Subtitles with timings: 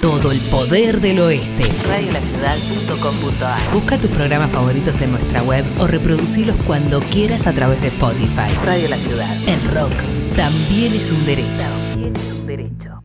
[0.00, 1.64] todo el poder del oeste.
[1.86, 7.88] Radiolaciudad.com.ar Busca tus programas favoritos en nuestra web o reproducirlos cuando quieras a través de
[7.88, 8.48] Spotify.
[8.64, 9.36] Radio La Ciudad.
[9.46, 9.92] El rock
[10.36, 11.48] también es un derecho.
[11.58, 13.02] También es un derecho.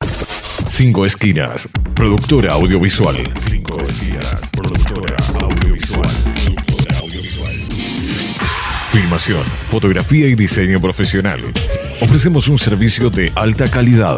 [0.69, 3.17] Cinco Esquinas, productora audiovisual.
[3.49, 6.09] Cinco Esquinas, productora audiovisual.
[6.45, 7.55] Productora audiovisual.
[8.89, 11.41] Filmación, fotografía y diseño profesional.
[12.01, 14.17] Ofrecemos un servicio de alta calidad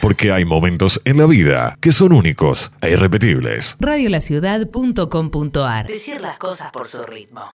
[0.00, 3.76] Porque hay momentos en la vida que son únicos e irrepetibles.
[3.80, 7.52] Radiolaciudad.com.ar Decir las cosas por su ritmo.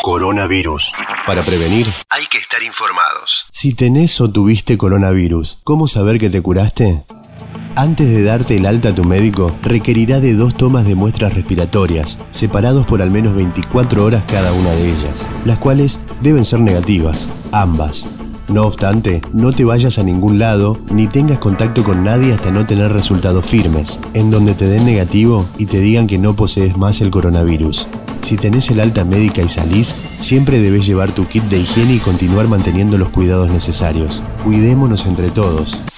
[0.00, 0.92] Coronavirus.
[1.26, 3.46] Para prevenir, hay que estar informados.
[3.52, 7.02] Si tenés o tuviste coronavirus, ¿cómo saber que te curaste?
[7.74, 12.18] Antes de darte el alta a tu médico, requerirá de dos tomas de muestras respiratorias,
[12.30, 17.28] separados por al menos 24 horas cada una de ellas, las cuales deben ser negativas,
[17.52, 18.08] ambas.
[18.48, 22.64] No obstante, no te vayas a ningún lado ni tengas contacto con nadie hasta no
[22.64, 27.02] tener resultados firmes, en donde te den negativo y te digan que no posees más
[27.02, 27.86] el coronavirus.
[28.22, 31.98] Si tenés el alta médica y salís, siempre debes llevar tu kit de higiene y
[31.98, 34.22] continuar manteniendo los cuidados necesarios.
[34.44, 35.97] Cuidémonos entre todos.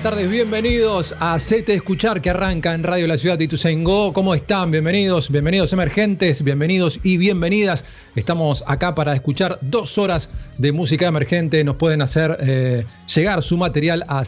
[0.00, 4.12] Tardes, bienvenidos a Sete Escuchar que arranca en Radio La Ciudad de Ituzaingó.
[4.12, 4.70] ¿Cómo están?
[4.70, 7.84] Bienvenidos, bienvenidos emergentes, bienvenidos y bienvenidas.
[8.14, 11.64] Estamos acá para escuchar dos horas de música emergente.
[11.64, 14.22] Nos pueden hacer eh, llegar su material a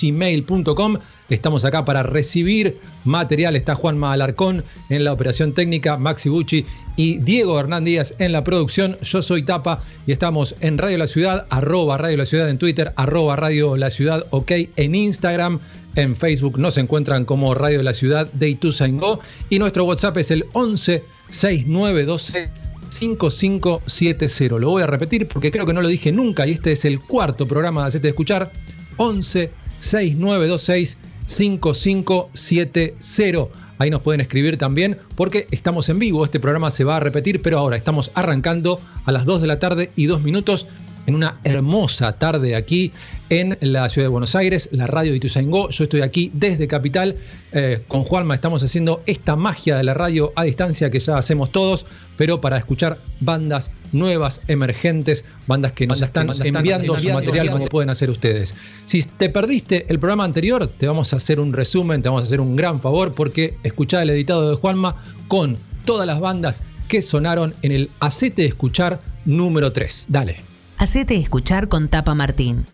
[0.00, 0.98] gmail.com
[1.30, 3.54] Estamos acá para recibir material.
[3.54, 8.42] Está Juanma Alarcón en la operación técnica, Maxi Bucci y Diego Hernán Díaz en la
[8.42, 8.98] producción.
[9.02, 12.92] Yo soy Tapa y estamos en Radio La Ciudad, arroba Radio La Ciudad en Twitter,
[12.96, 15.60] arroba Radio La Ciudad OK en Instagram.
[15.94, 20.46] En Facebook nos encuentran como Radio La Ciudad de Ituzaingó y nuestro WhatsApp es el
[20.52, 22.50] 11 6912
[22.88, 24.58] 5570.
[24.58, 26.98] Lo voy a repetir porque creo que no lo dije nunca y este es el
[26.98, 28.50] cuarto programa de Hacete Escuchar.
[28.96, 30.96] 11 6926
[31.30, 33.48] 5570.
[33.78, 36.24] Ahí nos pueden escribir también porque estamos en vivo.
[36.24, 39.58] Este programa se va a repetir, pero ahora estamos arrancando a las 2 de la
[39.58, 40.66] tarde y 2 minutos
[41.10, 42.92] en una hermosa tarde aquí
[43.30, 45.68] en la ciudad de Buenos Aires, la radio de Ituzaingó.
[45.70, 47.16] Yo estoy aquí desde Capital.
[47.52, 51.50] Eh, con Juanma estamos haciendo esta magia de la radio a distancia que ya hacemos
[51.50, 51.84] todos,
[52.16, 57.90] pero para escuchar bandas nuevas, emergentes, bandas que nos están, enviando su material como pueden
[57.90, 58.54] hacer ustedes.
[58.84, 62.24] Si te perdiste el programa anterior, te vamos a hacer un resumen, te vamos a
[62.24, 64.94] hacer un gran favor porque escuchá el editado de Juanma
[65.26, 70.06] con todas las bandas que sonaron en el Acete de Escuchar número 3.
[70.08, 70.49] Dale.
[70.80, 72.64] Hacete escuchar con Tapa Martín.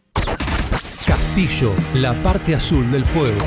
[1.04, 3.40] Castillo, la parte azul del fuego.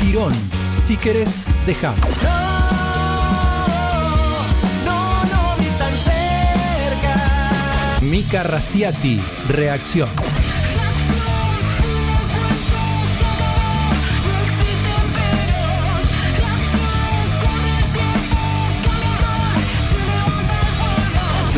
[0.00, 0.32] Tirón,
[0.82, 1.94] si querés, deja.
[8.20, 9.18] Erika Raciati,
[9.48, 10.08] Reacción.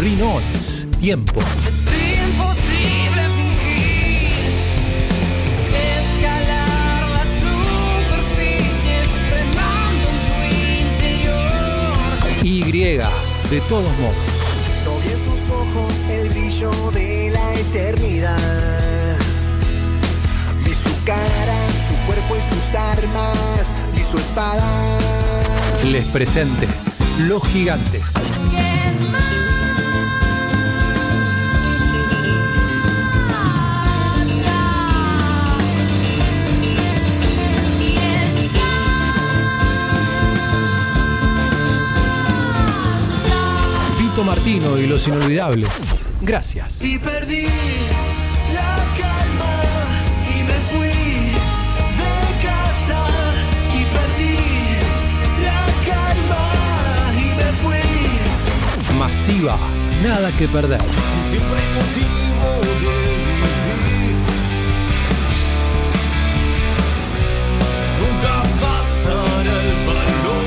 [0.02, 1.40] Rinois, Tiempo.
[1.68, 1.86] Es
[2.26, 4.50] imposible fingir
[5.78, 8.96] escalar la superficie
[9.30, 10.38] remando en tu
[10.96, 12.42] interior.
[12.42, 12.62] Y,
[13.48, 14.16] de todos modos.
[14.84, 19.18] No vi en sus ojos el brillo de la eternidad.
[20.64, 23.68] Vi su cara, su cuerpo y sus armas.
[23.94, 24.98] Vi su espada.
[25.84, 28.14] Les presentes, los gigantes.
[28.50, 29.61] ¿Qué más?
[44.24, 46.06] Martino y los inolvidables.
[46.20, 46.82] Gracias.
[46.82, 47.46] Y perdí
[48.54, 49.54] la calma
[50.28, 50.88] y me fui
[51.98, 53.00] de casa.
[53.74, 54.36] Y perdí
[55.42, 56.44] la calma
[57.14, 58.96] y me fui.
[58.98, 59.56] Masiva,
[60.02, 60.80] nada que perder.
[61.30, 62.94] Siempre hay motivo de
[63.72, 64.16] vivir.
[68.00, 70.42] Nunca bastará el valor.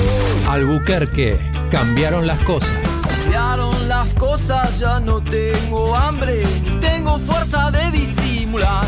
[0.49, 2.84] Albuquerque, cambiaron las cosas.
[3.87, 8.83] Las cosas, ya no tengo hambre, ni tengo fuerza de disimular.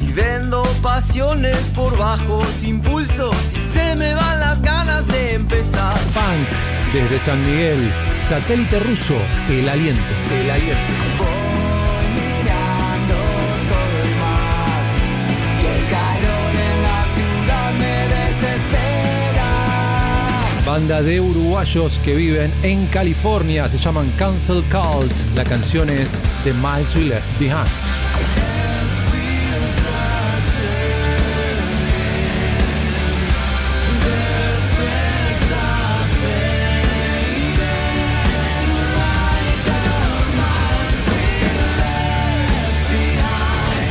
[0.00, 5.96] Y vendo pasiones por bajos impulsos y se me van las ganas de empezar.
[6.14, 7.92] Funk, desde San Miguel.
[8.22, 9.16] Satélite ruso,
[9.50, 10.14] el aliento.
[10.32, 11.47] El aliento.
[20.78, 23.68] Banda de uruguayos que viven en California.
[23.68, 25.12] Se llaman Cancel Cult.
[25.34, 27.66] La canción es de Miles We Left Behind.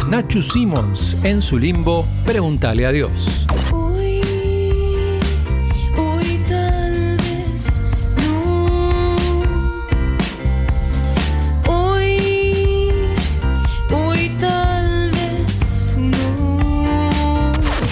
[0.10, 3.47] Nacho Simmons en su limbo, pregúntale a Dios.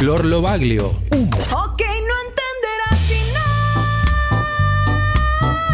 [0.05, 1.35] Flor Lobaglio, humo.
[1.55, 3.49] Ok, no entenderás si no.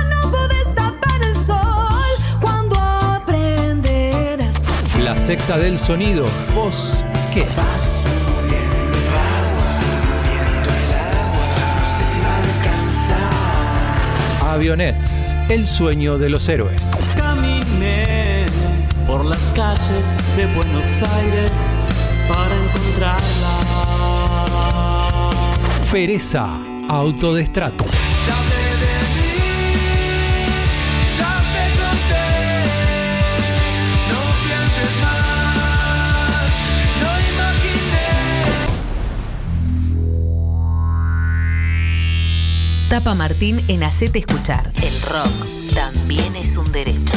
[0.06, 4.70] No puedes tapar el sol cuando aprenderás.
[5.04, 6.26] La secta del sonido,
[6.56, 7.46] vos, ¿qué?
[14.46, 16.90] Avionets, el sueño de los héroes.
[17.18, 18.46] Caminé
[19.06, 20.06] por las calles
[20.38, 20.88] de Buenos
[21.18, 21.52] Aires
[22.30, 23.41] para encontrarla.
[25.92, 26.48] Pereza,
[26.88, 27.84] autodestrato.
[28.26, 29.32] Ya hablé de mí,
[31.18, 32.28] ya te conté.
[34.08, 36.50] No pienses más,
[37.02, 38.08] no imaginé.
[42.90, 44.72] Tapa Martín en Hacete Escuchar.
[44.82, 47.16] El rock también es un derecho.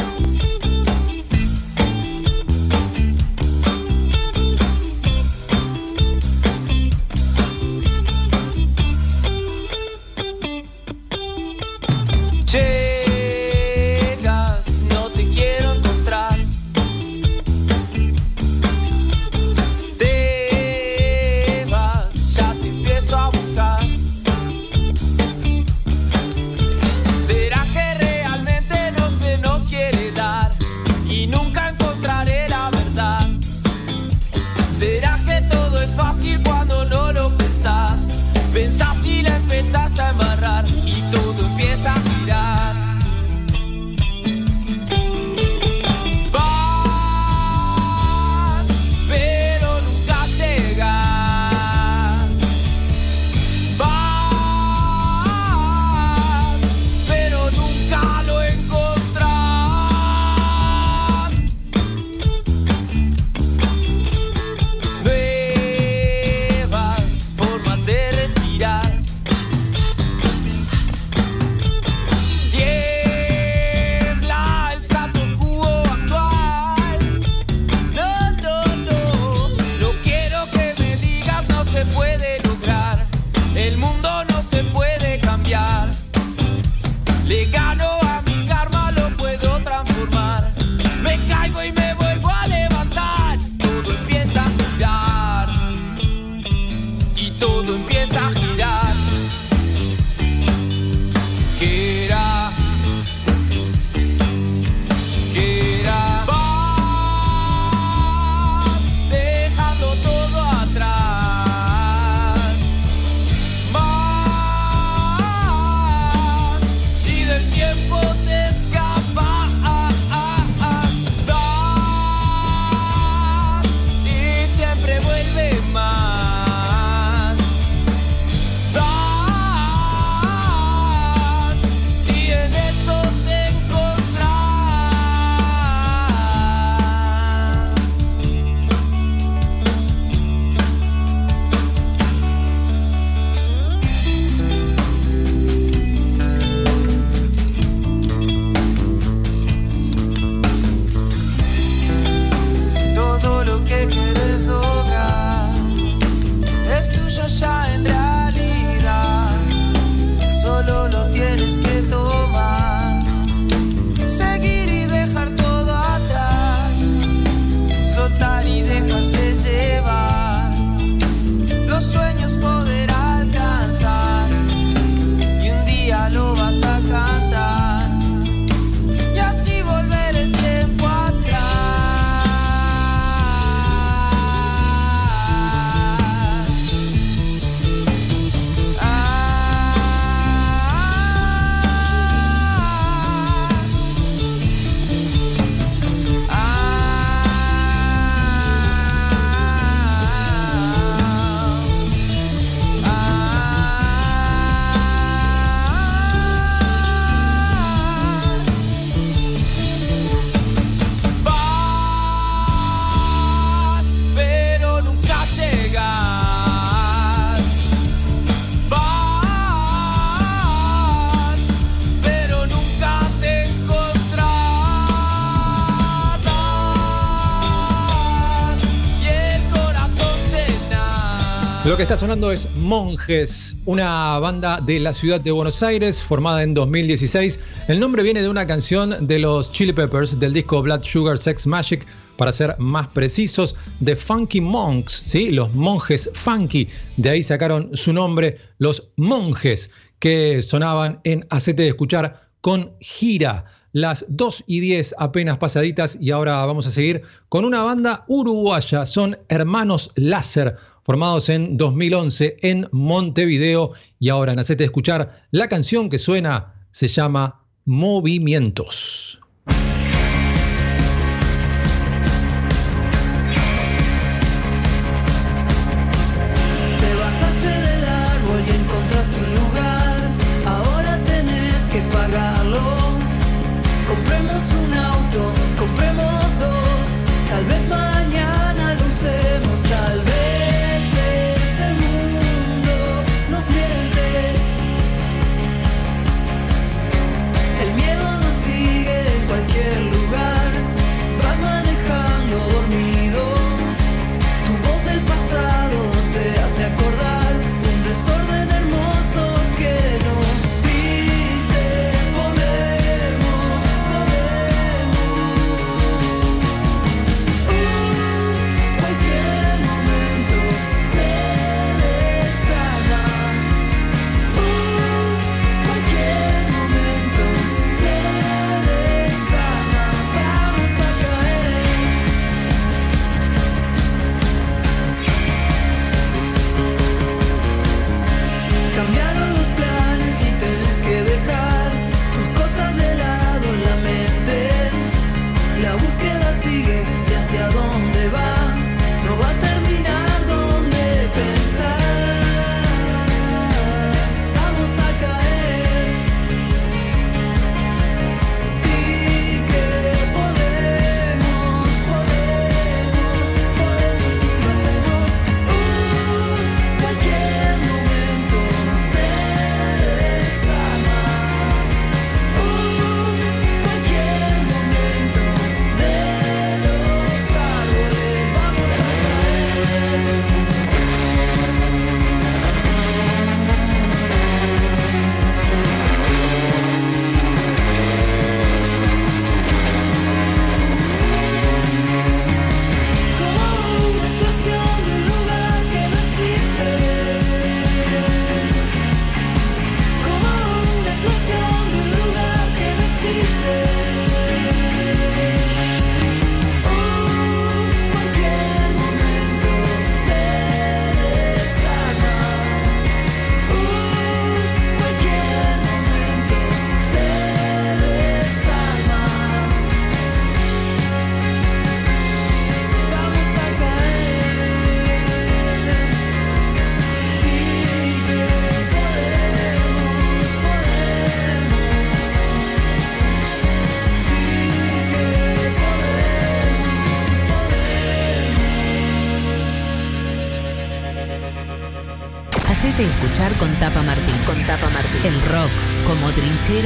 [231.75, 236.41] Lo que está sonando es Monjes, una banda de la ciudad de Buenos Aires formada
[236.41, 237.37] en 2016.
[237.67, 241.45] El nombre viene de una canción de los Chili Peppers del disco Blood Sugar Sex
[241.45, 245.31] Magic, para ser más precisos, de Funky Monks, ¿sí?
[245.31, 246.69] los monjes funky.
[246.95, 253.43] De ahí sacaron su nombre, los monjes, que sonaban en Acete de Escuchar con gira.
[253.73, 258.85] Las 2 y 10 apenas pasaditas y ahora vamos a seguir con una banda uruguaya,
[258.85, 260.55] son Hermanos Láser,
[260.85, 266.53] formados en 2011 en Montevideo y ahora en Acete de Escuchar, la canción que suena
[266.69, 269.19] se llama Movimientos.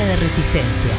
[0.06, 0.90] De resistencia.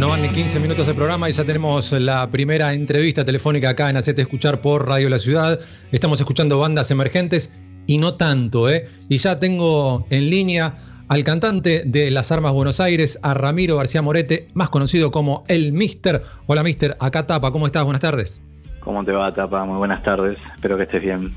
[0.00, 3.90] No van ni 15 minutos de programa y ya tenemos la primera entrevista telefónica acá
[3.90, 5.60] en Hacete Escuchar por Radio La Ciudad.
[5.92, 7.52] Estamos escuchando bandas emergentes
[7.86, 8.88] y no tanto, ¿eh?
[9.08, 10.74] Y ya tengo en línea
[11.08, 15.72] al cantante de Las Armas Buenos Aires, a Ramiro García Morete, más conocido como El
[15.72, 16.22] Mister.
[16.46, 17.84] Hola Mister, acá Tapa, ¿cómo estás?
[17.84, 18.40] Buenas tardes.
[18.78, 19.64] ¿Cómo te va Tapa?
[19.64, 21.34] Muy buenas tardes, espero que estés bien.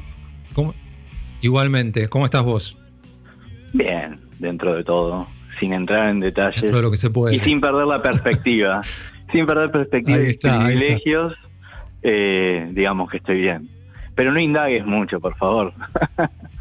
[1.42, 2.78] Igualmente, ¿cómo estás vos?
[3.74, 5.28] Bien, dentro de todo,
[5.60, 6.62] sin entrar en detalles.
[6.62, 7.36] Dentro de lo que se puede.
[7.36, 8.82] Y sin perder la perspectiva,
[9.32, 11.34] sin perder perspectiva y privilegios,
[12.04, 13.73] eh, digamos que estoy bien.
[14.16, 15.74] Pero no indagues mucho, por favor.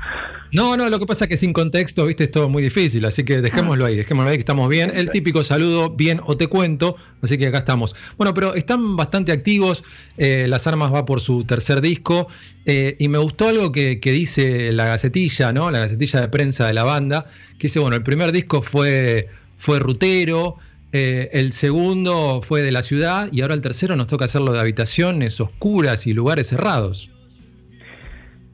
[0.52, 3.24] No, no, lo que pasa es que sin contexto, viste, es todo muy difícil, así
[3.24, 4.92] que dejémoslo ahí, dejémoslo ahí que estamos bien.
[4.94, 7.96] El típico saludo, bien o te cuento, así que acá estamos.
[8.18, 9.82] Bueno, pero están bastante activos,
[10.18, 12.28] eh, Las Armas va por su tercer disco,
[12.66, 15.70] eh, y me gustó algo que, dice la gacetilla, ¿no?
[15.70, 19.78] La gacetilla de prensa de la banda, que dice, bueno, el primer disco fue, fue
[19.78, 20.56] rutero,
[20.92, 24.60] eh, el segundo fue de la ciudad, y ahora el tercero nos toca hacerlo de
[24.60, 27.08] habitaciones oscuras y lugares cerrados.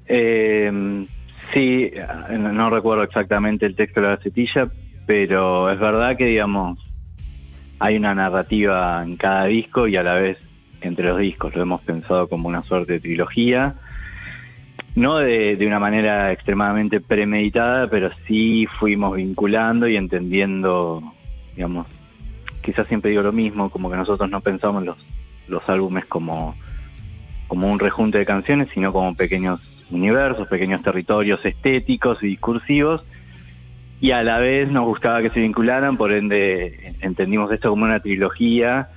[0.09, 1.07] Eh
[1.53, 1.90] Sí,
[2.31, 4.68] no recuerdo exactamente el texto de la gacetilla,
[5.07, 6.79] pero es verdad que, digamos,
[7.79, 10.37] hay una narrativa en cada disco y a la vez
[10.83, 11.55] entre los discos.
[11.55, 13.77] Lo hemos pensado como una suerte de trilogía.
[14.94, 21.03] No de, una manera extremadamente premeditada, pero sí fuimos vinculando y entendiendo,
[21.55, 21.87] digamos,
[22.62, 24.99] quizás siempre digo lo mismo, como que nosotros no pensamos los,
[25.47, 26.57] los álbumes como,
[27.47, 33.05] como un rejunte de canciones, sino como pequeños universos, pequeños territorios estéticos y discursivos
[34.01, 38.01] y a la vez nos gustaba que se vincularan, por ende entendimos esto como una
[38.01, 38.88] trilogía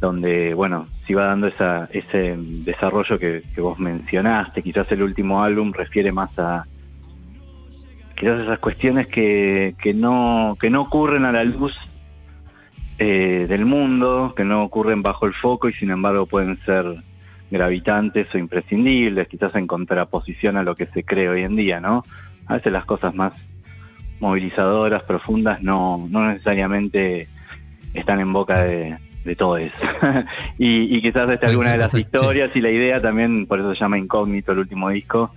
[0.00, 5.72] donde, bueno, se iba dando esa, ese desarrollo que, vos mencionaste, quizás el último álbum
[5.72, 6.66] refiere más a
[8.14, 11.72] quizás esas cuestiones que, que, no, que no ocurren a la luz
[12.98, 17.02] eh, del mundo, que no ocurren bajo el foco y sin embargo pueden ser
[17.50, 22.04] gravitantes o imprescindibles, quizás en contraposición a lo que se cree hoy en día, ¿no?
[22.46, 23.32] A veces las cosas más
[24.20, 27.28] movilizadoras, profundas, no, no necesariamente
[27.94, 29.60] están en boca de, de todos.
[30.58, 33.80] y, y, quizás esta alguna de las historias y la idea también, por eso se
[33.80, 35.32] llama Incógnito el último disco,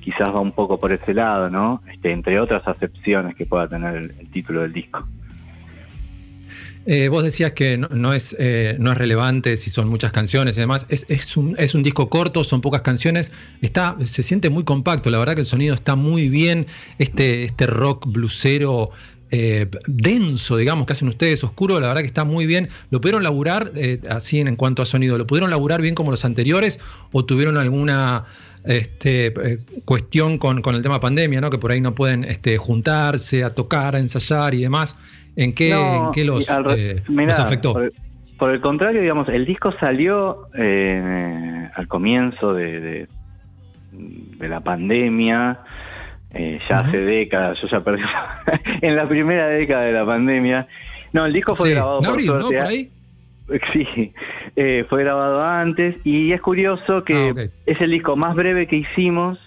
[0.00, 1.82] quizás va un poco por ese lado, ¿no?
[1.90, 5.06] Este, entre otras acepciones que pueda tener el título del disco.
[6.86, 10.60] Eh, vos decías que no, es, eh, no es relevante si son muchas canciones y
[10.60, 10.86] demás.
[10.88, 13.32] Es, es, un, es, un, disco corto, son pocas canciones.
[13.60, 15.10] Está, se siente muy compacto.
[15.10, 16.66] La verdad que el sonido está muy bien.
[16.98, 18.90] Este, este rock blusero
[19.30, 22.70] eh, denso, digamos, que hacen ustedes, oscuro, la verdad que está muy bien.
[22.90, 23.72] ¿Lo pudieron laburar
[24.08, 25.18] así en, cuanto a sonido?
[25.18, 26.80] ¿Lo pudieron laburar bien como los anteriores
[27.12, 28.24] o tuvieron alguna
[28.64, 31.50] este, cuestión con, con, el tema pandemia, ¿no?
[31.50, 34.96] que por ahí no pueden este, juntarse a tocar, a ensayar y demás?
[35.40, 35.70] ¿En qué,
[36.22, 37.72] los, eh, afectó?
[38.36, 43.08] Por el, contrario, digamos, el disco salió eh, al comienzo de,
[43.90, 45.60] de, la pandemia,
[46.34, 48.02] eh, ya hace décadas, yo ya perdí,
[48.82, 50.68] en la primera década de la pandemia.
[51.14, 52.90] No, el disco fue grabado por suerte.
[53.72, 54.12] Sí,
[54.88, 59.40] fue grabado antes y es curioso que ah, es el disco más breve que hicimos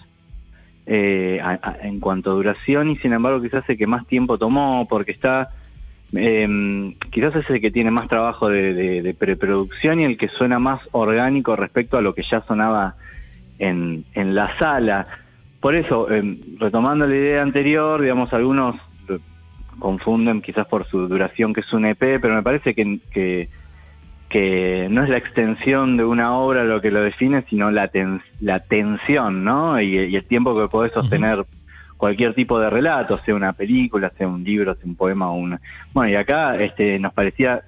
[0.84, 5.48] en cuanto a duración y sin embargo quizás el que más tiempo tomó porque está
[6.16, 10.80] eh, quizás es el que tiene más trabajo de, preproducción y el que suena más
[10.92, 12.96] orgánico respecto a lo que ya sonaba
[13.58, 15.06] en, la sala.
[15.60, 18.76] Por eso, em, retomando la idea anterior, digamos, algunos
[19.78, 25.04] confunden quizás por su duración que es un EP, pero me parece que, que, no
[25.04, 27.88] es la extensión de una obra lo que lo define, sino la,
[28.40, 29.80] la tensión, ¿no?
[29.80, 31.44] Y, el tiempo que podés sostener
[31.96, 35.58] cualquier tipo de relato, sea una película, sea un libro, sea un poema o un...
[35.92, 37.62] Bueno, y acá este, nos parecía,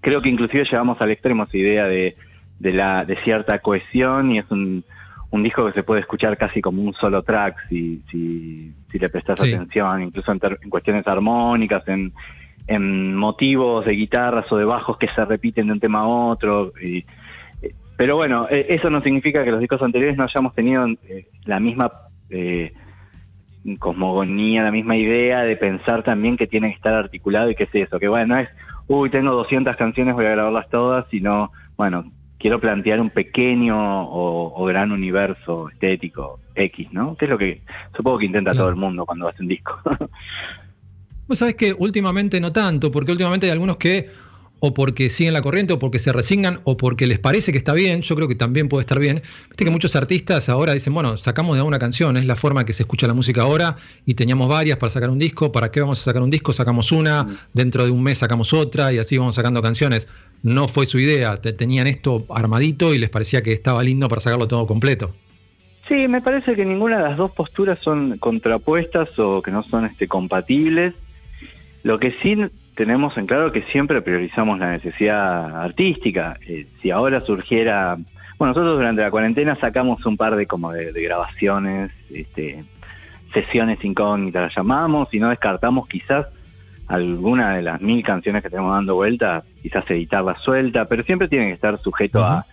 [0.00, 2.16] creo que inclusive llevamos al extremo esa idea de,
[2.58, 4.84] de, la, de cierta cohesión y es un,
[5.30, 9.08] un disco que se puede escuchar casi como un solo track si, si, si le
[9.08, 12.12] prestas atención, incluso en, cuestiones armónicas, en,
[12.68, 16.72] en motivos de guitarras o de bajos que se repiten de un tema a otro.
[16.80, 17.04] Y,
[17.62, 21.26] eh, pero bueno, eh, eso no significa que los discos anteriores no hayamos tenido eh,
[21.44, 21.90] la misma
[22.30, 22.72] eh,
[23.78, 27.74] cosmogonía, la misma idea de pensar también que tiene que estar articulado y que es
[27.74, 28.48] eso, que bueno, no es,
[28.86, 34.64] uy, tengo 200 canciones, voy a grabarlas todas, sino, bueno, quiero plantear un pequeño o,
[34.66, 37.16] gran universo estético X, ¿no?
[37.16, 37.62] Que es lo que
[37.96, 39.80] supongo que intenta todo el mundo cuando hace un disco.
[41.26, 44.10] Vos sabés que últimamente no tanto, porque últimamente hay algunos que
[44.66, 47.74] o porque siguen la corriente, o porque se resignan, o porque les parece que está
[47.74, 49.20] bien, yo creo que también puede estar bien.
[49.50, 52.72] Viste que muchos artistas ahora dicen, bueno, sacamos de una canción, es la forma que
[52.72, 56.00] se escucha la música ahora, y teníamos varias para sacar un disco, ¿para qué vamos
[56.00, 56.54] a sacar un disco?
[56.54, 57.36] Sacamos una, mm.
[57.52, 60.08] dentro de un mes sacamos otra, y así vamos sacando canciones.
[60.42, 64.48] No fue su idea, tenían esto armadito y les parecía que estaba lindo para sacarlo
[64.48, 65.10] todo completo.
[65.88, 69.84] Sí, me parece que ninguna de las dos posturas son contrapuestas o que no son
[69.84, 70.94] este, compatibles.
[71.82, 72.34] Lo que sí
[72.74, 76.38] tenemos en claro que siempre priorizamos la necesidad artística.
[76.46, 77.96] Eh, si ahora surgiera,
[78.38, 82.64] bueno, nosotros durante la cuarentena sacamos un par de como de, grabaciones, este,
[83.32, 86.26] sesiones incógnitas las llamamos y no descartamos quizás
[86.88, 91.46] alguna de las mil canciones que tenemos dando vuelta, quizás editarla suelta, pero siempre tiene
[91.46, 92.46] que estar sujeto a,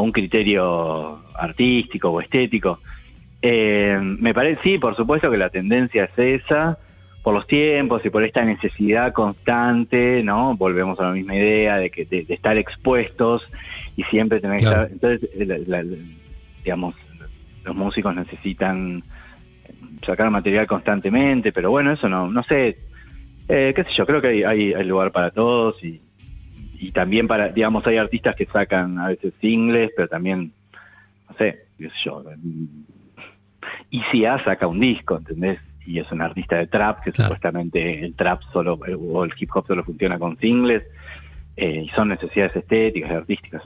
[0.00, 2.80] un criterio artístico o estético.
[3.42, 6.78] Eh, me parece, sí, por supuesto que la tendencia es esa,
[7.26, 10.56] por los tiempos y por esta necesidad constante, ¿no?
[10.56, 13.42] Volvemos a la misma idea de que de, estar expuestos
[13.96, 14.88] y siempre tener que estar.
[14.92, 15.28] Entonces,
[16.62, 16.94] digamos,
[17.64, 19.02] los músicos necesitan
[20.06, 22.78] sacar material constantemente, pero bueno, eso no, no sé,
[23.48, 26.00] eh, qué sé yo, creo que hay, hay, lugar para todos y,
[26.78, 30.52] y también para, digamos, hay artistas que sacan a veces singles, pero también,
[31.28, 32.22] no sé, qué sé yo,
[33.90, 35.58] Y Sia saca un disco, ¿entendés?
[35.86, 39.66] Y es un artista de trap, que supuestamente el trap solo, o el hip hop
[39.66, 40.82] solo funciona con singles,
[41.56, 43.62] eh, y son necesidades estéticas y artísticas.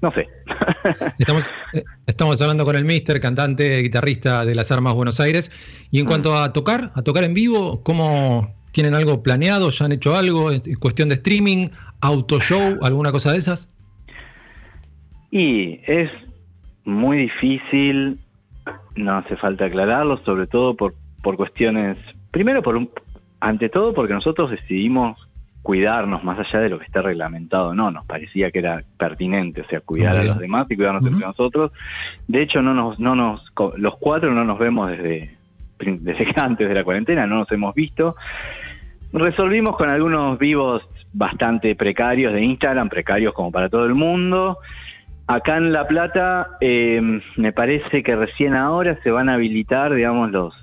[0.00, 0.28] No sé.
[1.18, 5.50] estamos, eh, estamos hablando con el Mister, cantante, guitarrista de las Armas Buenos Aires.
[5.92, 6.08] Y en mm.
[6.08, 9.70] cuanto a tocar, a tocar en vivo, ¿cómo tienen algo planeado?
[9.70, 10.50] ¿Ya han hecho algo?
[10.50, 11.68] ¿En cuestión de streaming?
[12.00, 12.78] ¿Auto show?
[12.82, 13.70] ¿Alguna cosa de esas?
[15.30, 16.10] Y es
[16.84, 18.18] muy difícil,
[18.96, 21.96] no hace falta aclararlo, sobre todo por, por cuestiones,
[22.30, 22.90] primero por un,
[23.40, 25.18] ante todo porque nosotros decidimos
[25.62, 29.66] cuidarnos más allá de lo que está reglamentado, no, nos parecía que era pertinente, o
[29.66, 31.70] sea, cuidar a los demás y cuidarnos entre nosotros.
[32.26, 35.36] De hecho, no nos, no nos, los cuatro no nos vemos desde,
[35.78, 38.16] desde antes de la cuarentena, no nos hemos visto.
[39.12, 40.82] Resolvimos con algunos vivos
[41.12, 44.58] bastante precarios de Instagram, precarios como para todo el mundo.
[45.28, 50.32] Acá en La Plata em, me parece que recién ahora se van a habilitar, digamos,
[50.32, 50.54] los,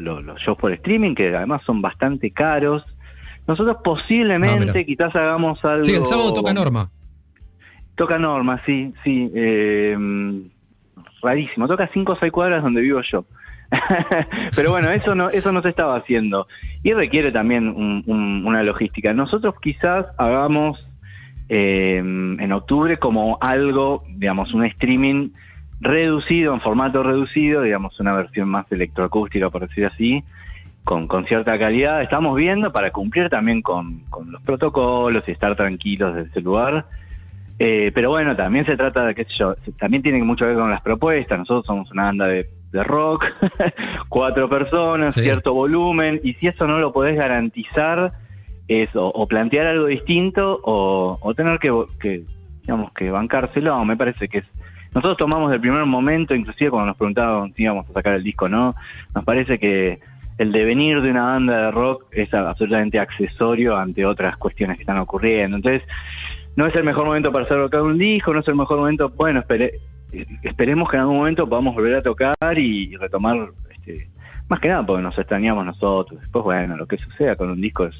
[0.00, 2.84] los, los shows por streaming, que además son bastante caros.
[3.46, 5.84] Nosotros posiblemente quizás hagamos algo...
[5.84, 6.90] Sí, el sábado toca Norma.
[7.96, 9.30] Toca Norma, sí, sí.
[9.34, 10.50] Em,
[11.22, 11.66] rarísimo.
[11.66, 13.24] Toca 5 o 6 cuadras donde vivo yo.
[14.56, 16.46] Pero bueno, eso no, eso no se estaba haciendo.
[16.82, 17.68] Y requiere también
[18.06, 19.12] una logística.
[19.12, 20.78] Nosotros quizás hagamos
[21.48, 25.30] em, en octubre como algo, digamos, un streaming
[25.80, 30.22] reducido, en formato reducido, digamos, una versión más electroacústica, por decir así,
[30.84, 32.02] con, con cierta calidad.
[32.02, 36.86] Estamos viendo para cumplir también con, los protocolos y estar tranquilos de ese lugar.
[37.58, 40.58] Eh, pero bueno, también se trata de, qué sé yo, también tiene mucho que ver
[40.58, 41.38] con las propuestas.
[41.38, 43.26] Nosotros somos una banda de, rock,
[44.08, 48.12] cuatro personas, cierto volumen, y si eso no lo podés garantizar,
[48.68, 52.22] es o, plantear algo distinto o, tener que, que,
[52.62, 53.84] digamos, que bancárselo.
[53.84, 54.44] Me parece que es
[54.94, 58.48] nosotros tomamos el primer momento, inclusive cuando nos preguntaban si íbamos a sacar el disco
[58.48, 58.74] no,
[59.14, 60.00] nos parece que
[60.38, 64.98] el devenir de una banda de rock es absolutamente accesorio ante otras cuestiones que están
[64.98, 65.56] ocurriendo.
[65.56, 65.82] Entonces,
[66.56, 69.44] no es el mejor momento para tocar un disco, no es el mejor momento, bueno,
[70.42, 74.08] esperemos que en algún momento podamos volver a tocar y, retomar, este,
[74.48, 76.20] más que nada porque nos extrañamos nosotros.
[76.20, 77.94] Después, bueno, lo que suceda con un disco es...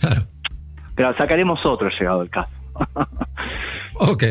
[0.94, 2.50] Pero sacaremos otro llegado el caso.
[3.94, 4.24] ok.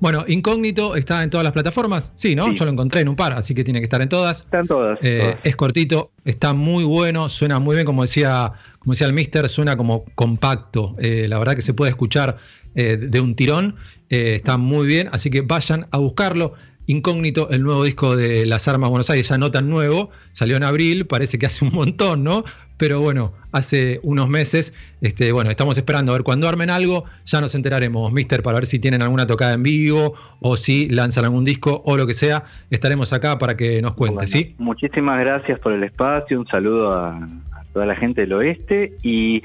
[0.00, 2.10] Bueno, Incógnito está en todas las plataformas.
[2.14, 2.52] Sí, ¿no?
[2.52, 4.40] Yo lo encontré en un par, así que tiene que estar en todas.
[4.40, 9.06] Están todas, eh, Es cortito, está muy bueno, suena muy bien, como decía, como decía
[9.06, 10.94] el Mister, suena como compacto.
[10.98, 12.36] Eh, la verdad que se puede escuchar
[12.74, 13.76] eh, de un tirón.
[14.08, 16.54] está muy bien, así que vayan a buscarlo.
[16.88, 20.62] Incógnito, el nuevo disco de Las Armas Buenos Aires, ya no tan nuevo, salió en
[20.62, 22.44] abril, parece que hace un montón, ¿no?
[22.76, 27.40] Pero bueno, hace unos meses, este, bueno, estamos esperando a ver cuando armen algo, ya
[27.40, 31.44] nos enteraremos, Mister, para ver si tienen alguna tocada en vivo o si lanzan algún
[31.44, 34.54] disco o lo que sea, estaremos acá para que nos cuente, ¿sí?
[34.58, 38.92] Muchísimas gracias por el espacio, un saludo a, a toda la gente del oeste.
[39.02, 39.42] Y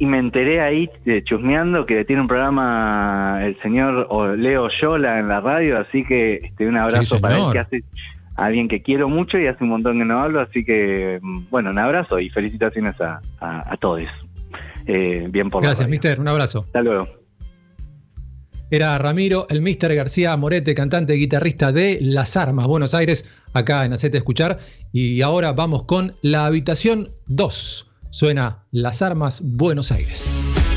[0.00, 5.28] y me enteré ahí de chusmeando que tiene un programa el señor Leo Yola en
[5.28, 7.84] la radio, así que este, un abrazo para él que hace
[8.40, 11.70] alguien que quiero mucho y hace un montón que no hablo, así que mm, bueno,
[11.70, 13.20] un abrazo y felicitaciones a,
[13.80, 14.02] todos.
[14.86, 16.64] Eh, bien por Gracias, Mister, un abrazo.
[16.66, 17.08] Hasta luego.
[18.70, 23.84] Era Ramiro, el Mister García Morete, cantante y guitarrista de Las Armas, Buenos Aires, acá
[23.84, 24.58] en Acete Escuchar.
[24.92, 30.69] Y ahora vamos con la habitación 2 Suena Las Armas Buenos Aires.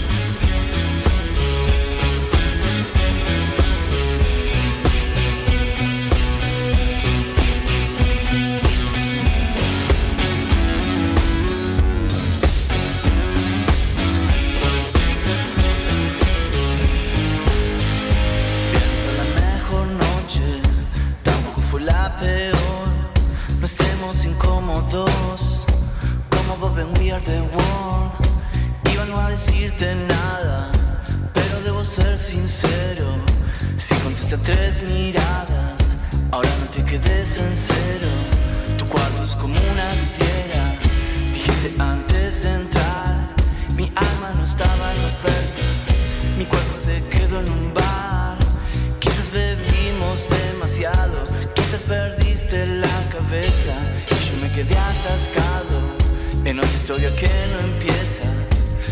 [56.94, 58.24] historia que no empieza,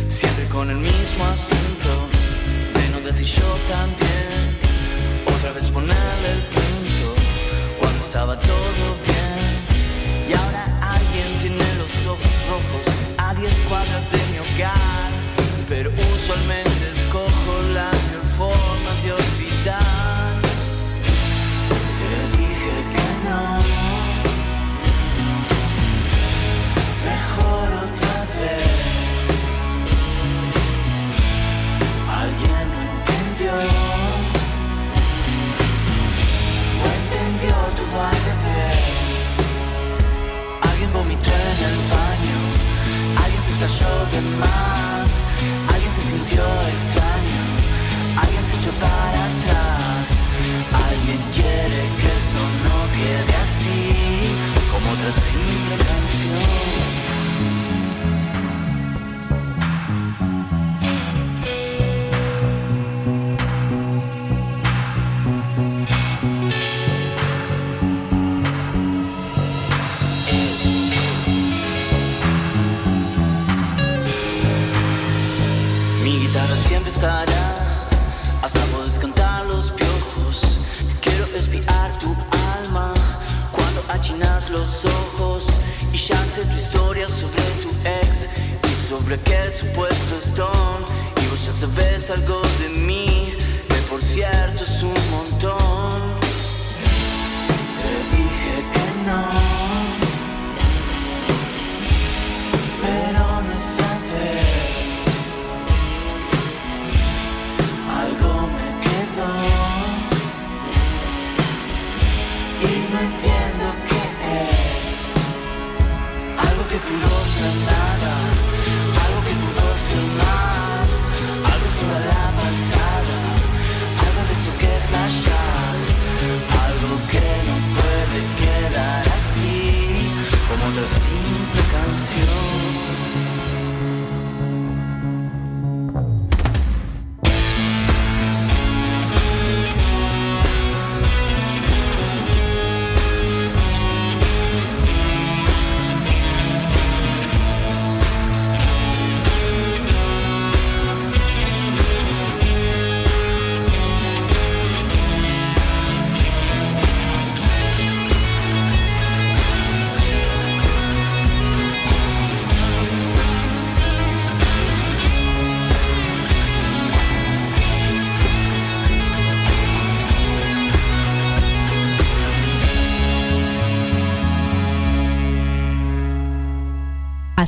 [0.10, 2.10] siempre con el mismo acento,
[2.74, 4.58] menos de si yo también,
[5.28, 7.14] otra vez ponerle el punto,
[7.80, 12.88] cuando estaba todo bien, y ahora alguien tiene los ojos rojos
[13.20, 15.12] a diez cuadras de mi hogar,
[15.70, 16.71] pero usualmente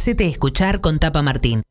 [0.04, 1.64] Hacete escuchar con Tapa Martín.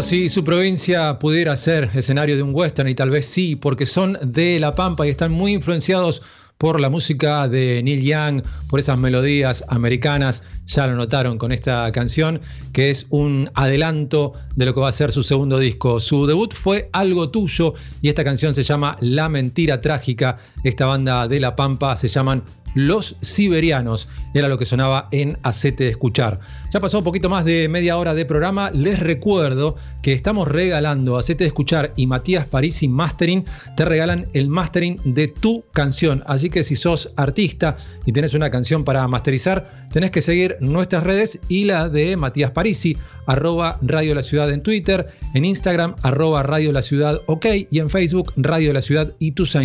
[0.00, 4.16] Si su provincia pudiera ser escenario de un western, y tal vez sí, porque son
[4.22, 6.22] de La Pampa y están muy influenciados
[6.56, 11.90] por la música de Neil Young, por esas melodías americanas, ya lo notaron con esta
[11.92, 12.40] canción,
[12.72, 15.98] que es un adelanto de lo que va a ser su segundo disco.
[15.98, 20.38] Su debut fue Algo Tuyo y esta canción se llama La Mentira Trágica.
[20.62, 22.42] Esta banda de La Pampa se llaman
[22.74, 24.08] los Siberianos.
[24.34, 26.40] Era lo que sonaba en Acete de Escuchar.
[26.72, 28.70] Ya pasó un poquito más de media hora de programa.
[28.70, 33.44] Les recuerdo que estamos regalando Acete de Escuchar y Matías Parisi Mastering.
[33.76, 36.22] Te regalan el mastering de tu canción.
[36.26, 41.04] Así que si sos artista y tenés una canción para masterizar, tenés que seguir nuestras
[41.04, 42.96] redes y la de Matías Parisi,
[43.26, 47.90] arroba Radio La Ciudad en Twitter, en Instagram, arroba Radio La Ciudad OK y en
[47.90, 49.14] Facebook, Radio La Ciudad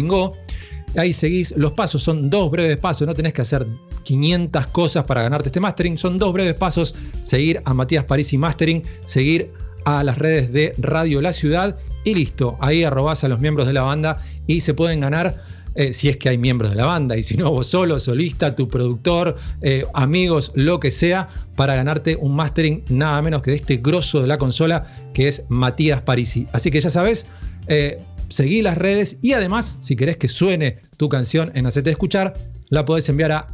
[0.03, 0.35] Go.
[0.95, 1.53] Ahí seguís.
[1.57, 3.65] Los pasos, son dos breves pasos, no tenés que hacer
[4.03, 8.83] 500 cosas para ganarte este mastering, son dos breves pasos, seguir a Matías Parisi Mastering,
[9.05, 9.51] seguir
[9.85, 11.77] a las redes de Radio La Ciudad.
[12.03, 15.41] Y listo, ahí arrobás a los miembros de la banda y se pueden ganar
[15.75, 18.55] eh, si es que hay miembros de la banda, y si no, vos solo, solista,
[18.55, 23.57] tu productor, eh, amigos, lo que sea, para ganarte un mastering nada menos que de
[23.57, 26.47] este grosso de la consola que es Matías Parisi.
[26.51, 27.27] Así que ya sabes,
[27.67, 27.99] eh,
[28.33, 32.33] seguí las redes y además, si querés que suene tu canción en Hacete Escuchar,
[32.69, 33.45] la podés enviar a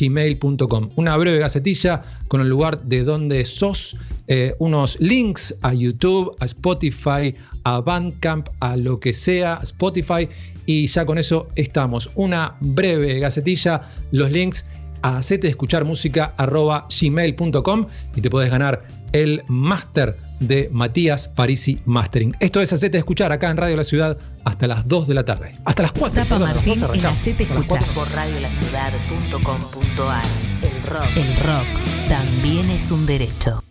[0.00, 3.96] gmail.com Una breve gacetilla con el lugar de donde sos,
[4.26, 10.28] eh, unos links a YouTube, a Spotify, a Bandcamp, a lo que sea, Spotify,
[10.66, 12.10] y ya con eso estamos.
[12.16, 14.66] Una breve gacetilla, los links
[15.02, 17.86] a hacete escuchar música gmail.com
[18.16, 22.36] y te puedes ganar el máster de Matías Parisi Mastering.
[22.40, 25.54] Esto es Hacete Escuchar acá en Radio La Ciudad hasta las 2 de la tarde.
[25.64, 26.24] Hasta las 4.
[26.24, 30.24] Tapa Martín en Hacete Escuchar por radiolaciudad.com.ar.
[30.62, 31.06] El rock.
[31.16, 31.64] El rock
[32.08, 33.62] también es un derecho.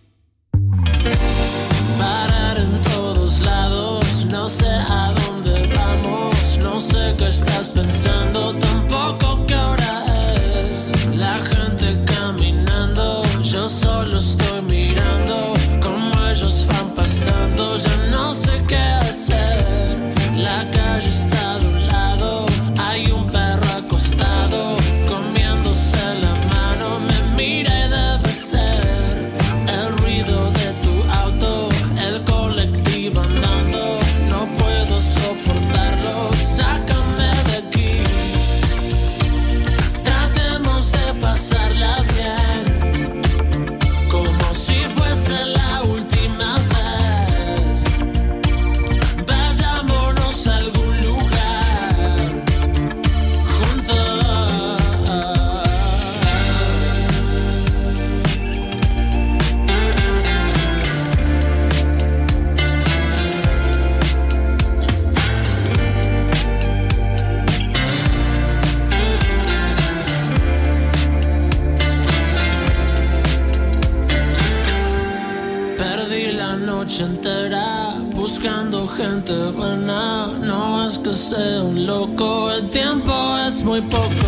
[75.80, 80.28] Perdí la noche entera buscando gente buena.
[80.28, 83.14] No es que sea un loco, el tiempo
[83.48, 84.28] es muy poco.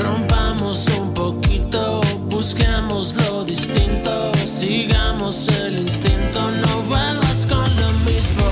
[0.00, 4.32] Rompamos un poquito, busquemos lo distinto.
[4.44, 8.44] Sigamos el instinto, no vuelvas con lo mismo.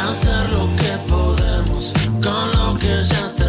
[0.00, 3.41] Hacer lo que podemos con lo que ya tenemos.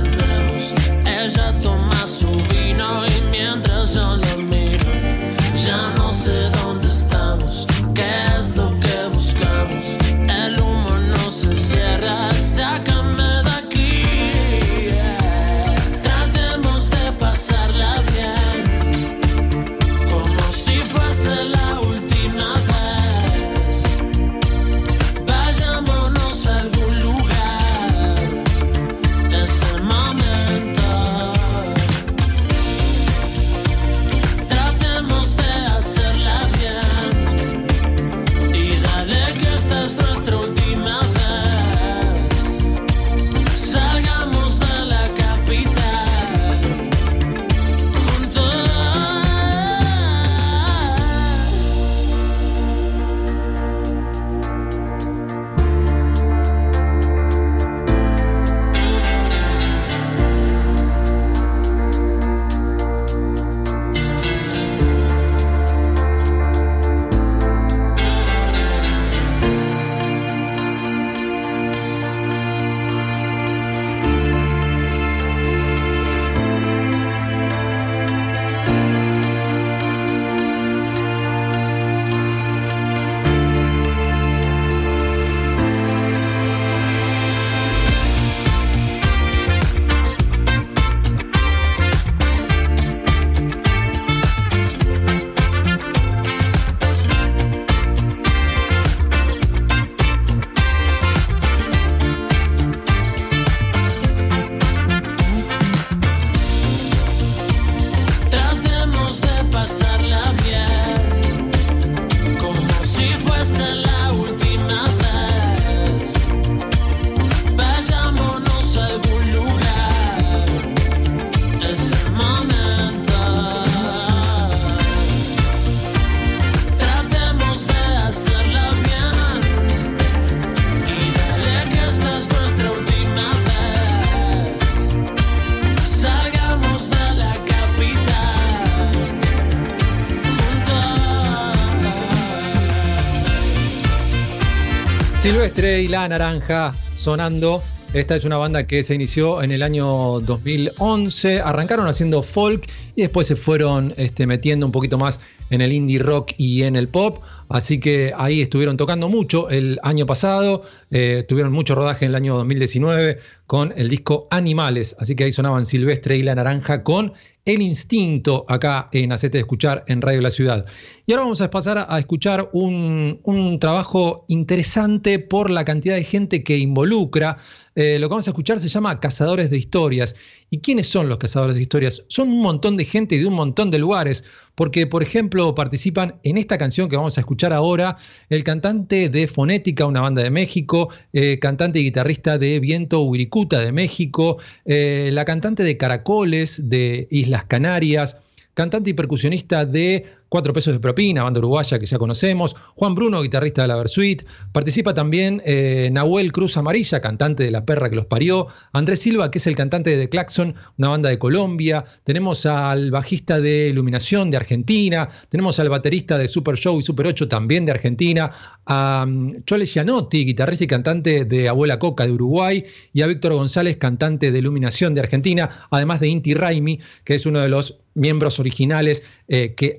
[145.82, 147.64] Y La Naranja sonando.
[147.94, 151.42] Esta es una banda que se inició en el año 2011.
[151.42, 155.20] Arrancaron haciendo folk y después se fueron este, metiendo un poquito más
[155.50, 157.24] en el indie rock y en el pop.
[157.50, 160.62] Así que ahí estuvieron tocando mucho el año pasado.
[160.92, 163.18] eh, tuvieron mucho rodaje en el año 2019
[163.48, 164.96] con el disco Animales.
[165.00, 167.14] Así que ahí sonaban Silvestre y La Naranja con
[167.46, 170.66] El Instinto acá en Hacete de Escuchar en Radio La Ciudad.
[171.06, 176.06] Y ahora vamos a pasar a, escuchar un, un trabajo interesante por la cantidad de
[176.06, 177.38] gente que involucra.
[177.76, 180.16] Eh, lo que vamos a escuchar se llama Cazadores de Historias.
[180.50, 182.06] ¿Y quiénes son los cazadores de historias?
[182.08, 184.24] Son un montón de gente y de un montón de lugares,
[184.54, 187.98] porque por ejemplo participan en esta canción que vamos a escuchar ahora
[188.30, 193.62] el cantante de Fonética, una banda de México, eh, cantante y guitarrista de Viento Wirikuta
[193.62, 198.18] de México, eh, la cantante de Caracoles de Islas Canarias,
[198.54, 203.22] cantante y percusionista de Cuatro Pesos de Propina, banda uruguaya que ya conocemos, Juan Bruno,
[203.22, 207.96] guitarrista de la Versuit, participa también eh, Nahuel Cruz Amarilla, cantante de La Perra que
[207.96, 211.86] los parió, Andrés Silva, que es el cantante de The Claxon, una banda de Colombia,
[212.04, 217.06] tenemos al bajista de Iluminación de Argentina, tenemos al baterista de Super Show y Super
[217.06, 218.32] 8 también de Argentina,
[218.66, 223.34] a um, Chole Gianotti, guitarrista y cantante de Abuela Coca de Uruguay, y a Víctor
[223.34, 227.84] González, cantante de Iluminación de Argentina, además de Inti Raimi, que es uno de los
[227.96, 229.78] miembros originales eh, que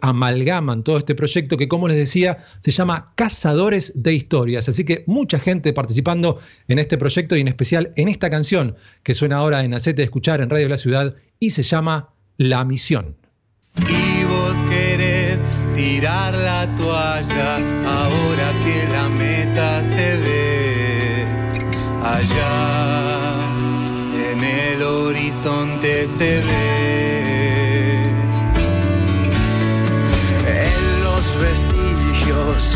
[0.50, 4.68] amalgaman todo este proyecto que, como les decía, se llama Cazadores de Historias.
[4.68, 9.14] Así que mucha gente participando en este proyecto y en especial en esta canción que
[9.14, 13.16] suena ahora en Acete de Escuchar en Radio La Ciudad y se llama La Misión.
[13.76, 15.38] Y vos querés
[15.74, 21.24] tirar la toalla ahora que la meta se ve
[22.04, 23.24] allá
[24.32, 27.33] en el horizonte se ve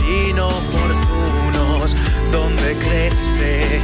[0.09, 1.97] inoportunos
[2.33, 3.81] donde crece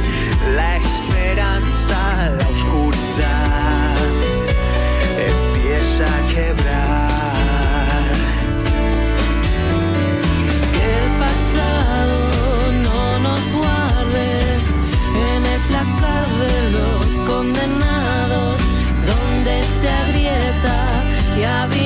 [0.55, 3.97] la esperanza, la oscuridad
[5.31, 8.03] empieza a quebrar.
[10.73, 12.17] Que el pasado
[12.83, 14.27] no nos guarde
[15.31, 18.61] en el placar de los condenados,
[19.05, 20.77] donde se agrieta
[21.37, 21.84] y avinagra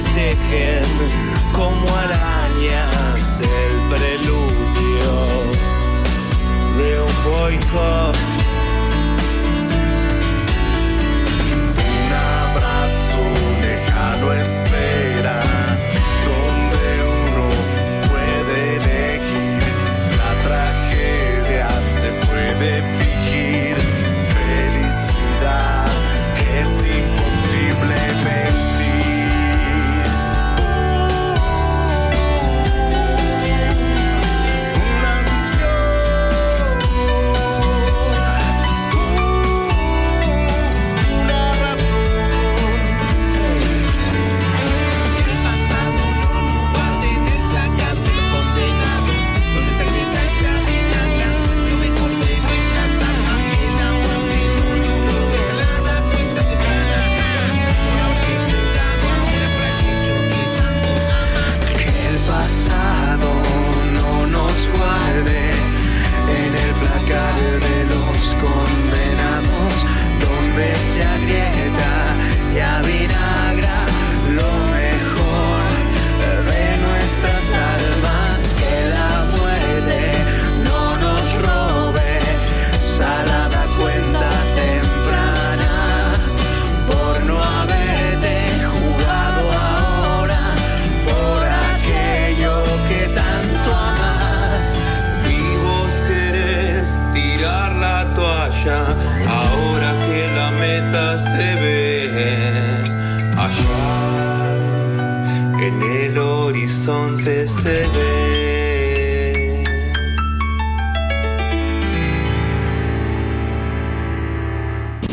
[0.00, 0.82] que tejen
[1.52, 5.12] como arañas el preludio
[6.78, 8.29] de un boicot.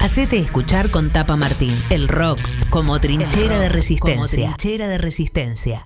[0.08, 1.78] Hacete escuchar con Tapa Martín.
[1.90, 2.40] El rock
[2.70, 4.16] como trinchera rock de resistencia.
[4.16, 5.86] como trinchera de resistencia.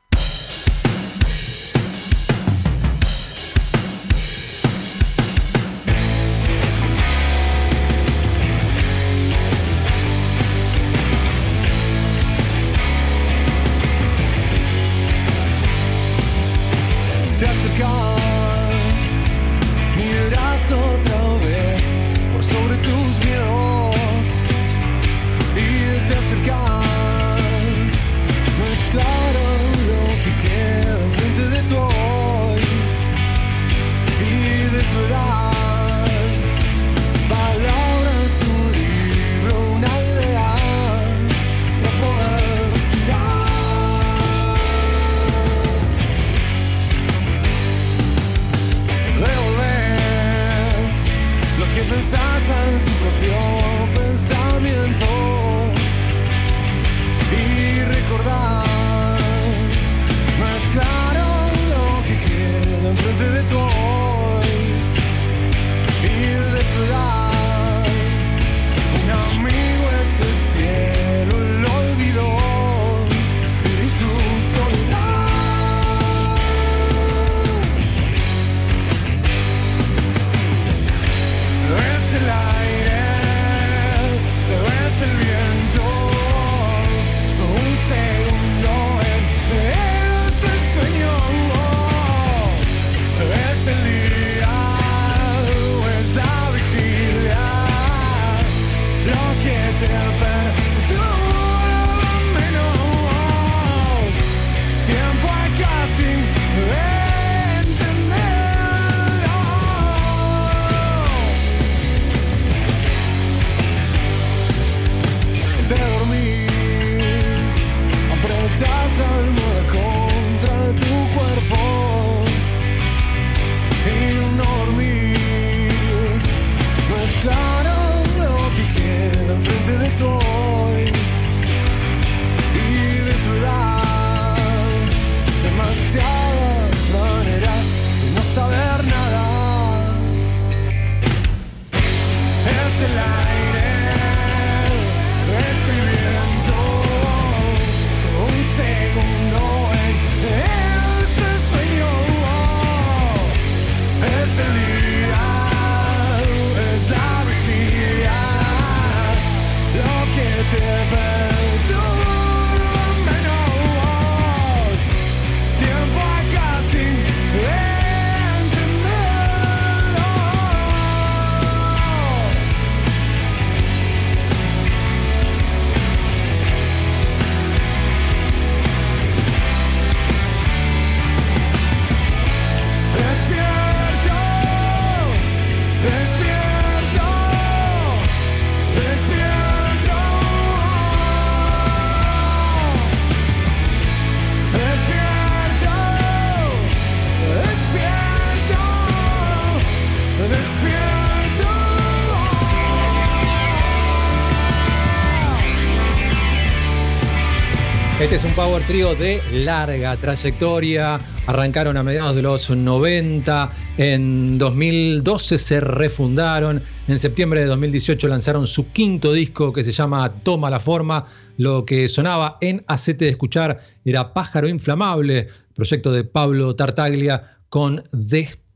[208.72, 210.97] De larga trayectoria.
[211.28, 213.51] Arrancaron a mediados de los 90.
[213.78, 216.63] En 2012 se refundaron.
[216.88, 221.05] En septiembre de 2018 lanzaron su quinto disco que se llama Toma la Forma.
[221.36, 227.84] Lo que sonaba en Acete de Escuchar era Pájaro Inflamable, proyecto de Pablo Tartaglia con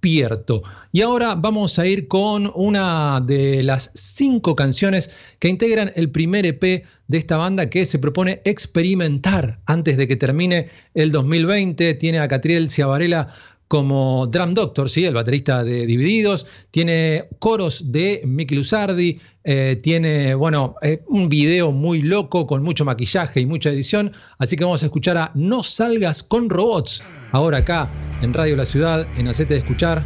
[0.06, 6.46] Y ahora vamos a ir con una de las cinco canciones que integran el primer
[6.46, 11.96] EP de esta banda que se propone experimentar antes de que termine el 2020.
[11.96, 13.34] Tiene a Catriel Ciavarela
[13.68, 15.06] como Drum Doctor, ¿sí?
[15.06, 21.72] el baterista de Divididos, tiene coros de Mickey Luzardi, eh, tiene, bueno, eh, un video
[21.72, 25.64] muy loco con mucho maquillaje y mucha edición, así que vamos a escuchar a No
[25.64, 27.90] Salgas con Robots, ahora acá
[28.22, 30.04] en Radio La Ciudad, en Acete de Escuchar,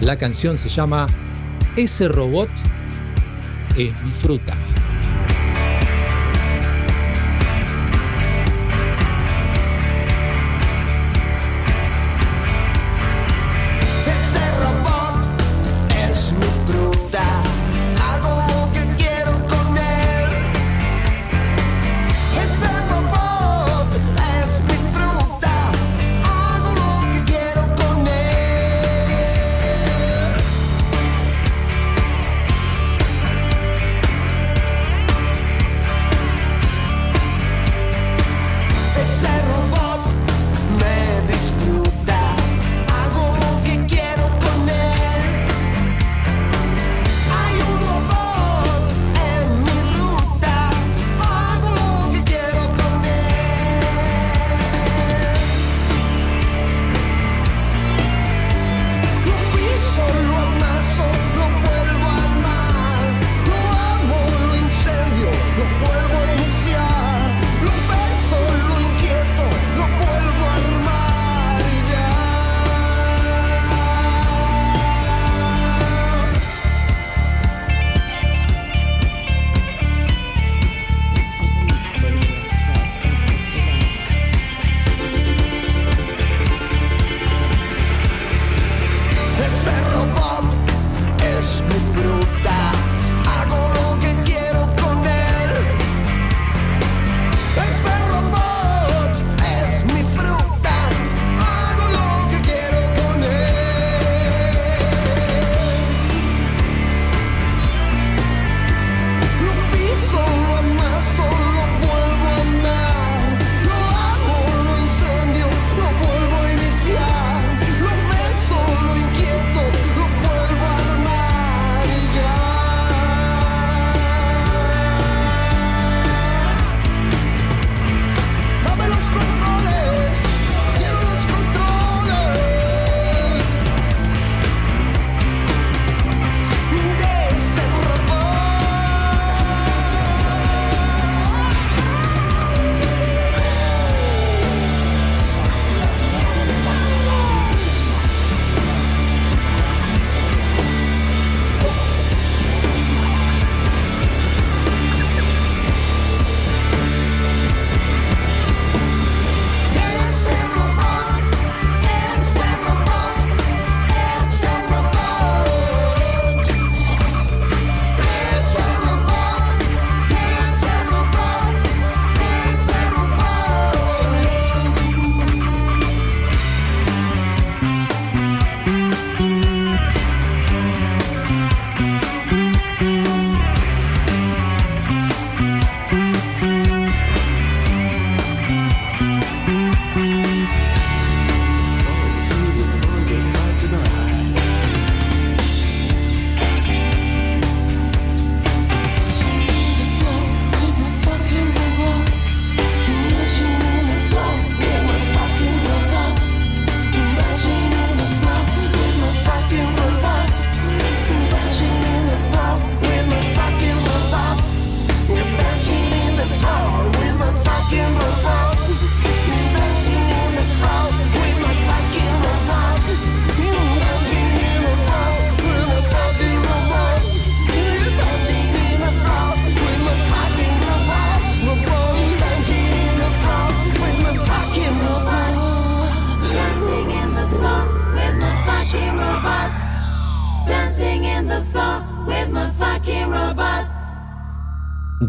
[0.00, 1.06] la canción se llama
[1.76, 2.50] Ese robot
[3.76, 4.54] es mi fruta.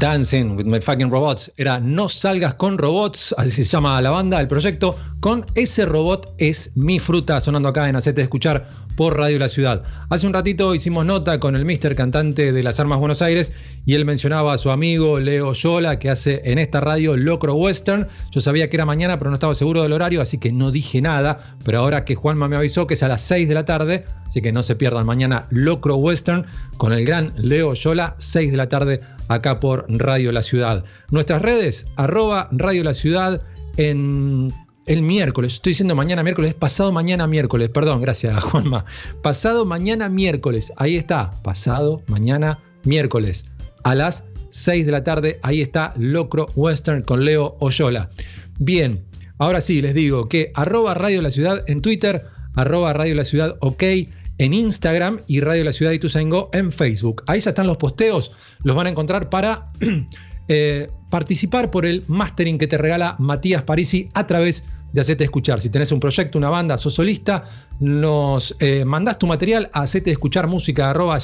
[0.07, 4.39] Dancing with My Fucking Robots era No salgas con robots, así se llama la banda,
[4.39, 9.17] el proyecto, con ese robot es mi fruta, sonando acá en Hacete de Escuchar por
[9.17, 9.83] Radio La Ciudad.
[10.09, 13.51] Hace un ratito hicimos nota con el mister cantante de Las Armas Buenos Aires
[13.85, 18.07] y él mencionaba a su amigo Leo Yola que hace en esta radio Locro Western.
[18.31, 21.01] Yo sabía que era mañana, pero no estaba seguro del horario, así que no dije
[21.01, 21.57] nada.
[21.65, 24.41] Pero ahora que Juanma me avisó que es a las 6 de la tarde, así
[24.41, 26.45] que no se pierdan mañana Locro Western
[26.77, 30.83] con el gran Leo Yola, 6 de la tarde acá por Radio La Ciudad.
[31.11, 33.41] Nuestras redes, arroba Radio La Ciudad
[33.77, 34.53] en
[34.85, 38.85] el miércoles, estoy diciendo mañana miércoles, es pasado mañana miércoles, perdón, gracias Juanma.
[39.21, 43.49] Pasado mañana miércoles, ahí está, pasado mañana miércoles,
[43.83, 48.09] a las 6 de la tarde, ahí está Locro Western con Leo Oyola.
[48.59, 49.03] Bien,
[49.37, 52.25] ahora sí, les digo que arroba Radio La Ciudad en Twitter,
[52.55, 53.83] arroba Radio La Ciudad OK
[54.37, 57.23] en Instagram y Radio La Ciudad Ituzaingó en Facebook.
[57.27, 58.31] Ahí ya están los posteos,
[58.63, 59.71] los van a encontrar para
[60.47, 65.61] eh, participar por el mastering que te regala Matías Parisi a través de Hacete Escuchar.
[65.61, 67.43] Si tenés un proyecto, una banda, sos solista,
[67.79, 69.85] nos eh, mandás tu material a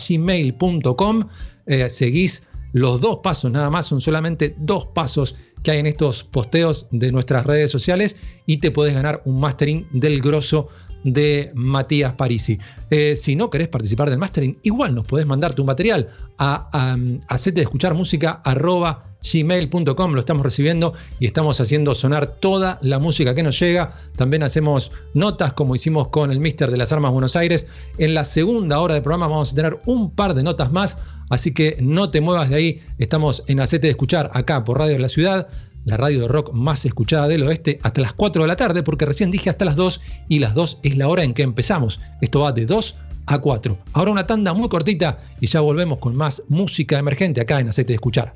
[0.07, 1.23] gmail.com
[1.65, 6.23] eh, seguís los dos pasos, nada más, son solamente dos pasos que hay en estos
[6.23, 10.69] posteos de nuestras redes sociales y te podés ganar un mastering del grosso
[11.03, 12.59] de Matías Parisi.
[12.89, 16.97] Eh, si no querés participar del mastering, igual nos podés mandar tu material a, a,
[17.27, 22.99] hacete de escuchar música arroba gmail.com, lo estamos recibiendo y estamos haciendo sonar toda la
[22.99, 23.95] música que nos llega.
[24.15, 27.67] También hacemos notas como hicimos con el Mister de las Armas Buenos Aires.
[27.97, 30.97] En la segunda hora del programa vamos a tener un par de notas más,
[31.29, 32.81] así que no te muevas de ahí.
[32.97, 35.47] Estamos en Acete de Escuchar acá por Radio de la Ciudad,
[35.85, 39.05] la radio de rock más escuchada del oeste, hasta las 4 de la tarde, porque
[39.05, 41.99] recién dije hasta las 2 y las 2 es la hora en que empezamos.
[42.21, 43.77] Esto va de 2 a 4.
[43.93, 47.89] Ahora una tanda muy cortita y ya volvemos con más música emergente acá en Acete
[47.89, 48.33] de Escuchar.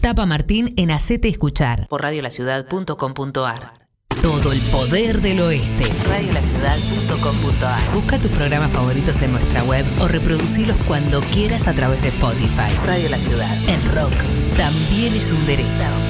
[0.00, 3.78] Tapa Martín en Hacete Escuchar por radiolaciudad.com.ar.
[4.22, 5.86] Todo el poder del oeste.
[6.08, 7.94] Radiolaciudad.com.ar.
[7.94, 12.72] Busca tus programas favoritos en nuestra web o reproducilos cuando quieras a través de Spotify.
[12.84, 13.56] Radio La Ciudad.
[13.68, 14.14] El rock
[14.56, 16.07] también es un derecho.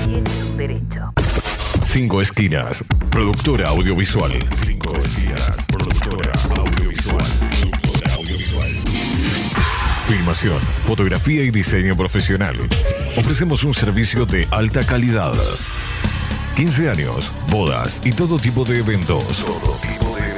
[0.59, 1.12] Derecho.
[1.84, 4.32] Cinco Esquinas, productora audiovisual.
[4.64, 7.24] Cinco Esquinas, productora audiovisual.
[7.61, 8.70] Productora audiovisual.
[10.04, 12.59] Filmación, fotografía y diseño profesional.
[13.16, 15.34] Ofrecemos un servicio de alta calidad.
[16.56, 19.44] 15 años, bodas y todo tipo de eventos.
[19.44, 20.38] Todo tipo de eventos.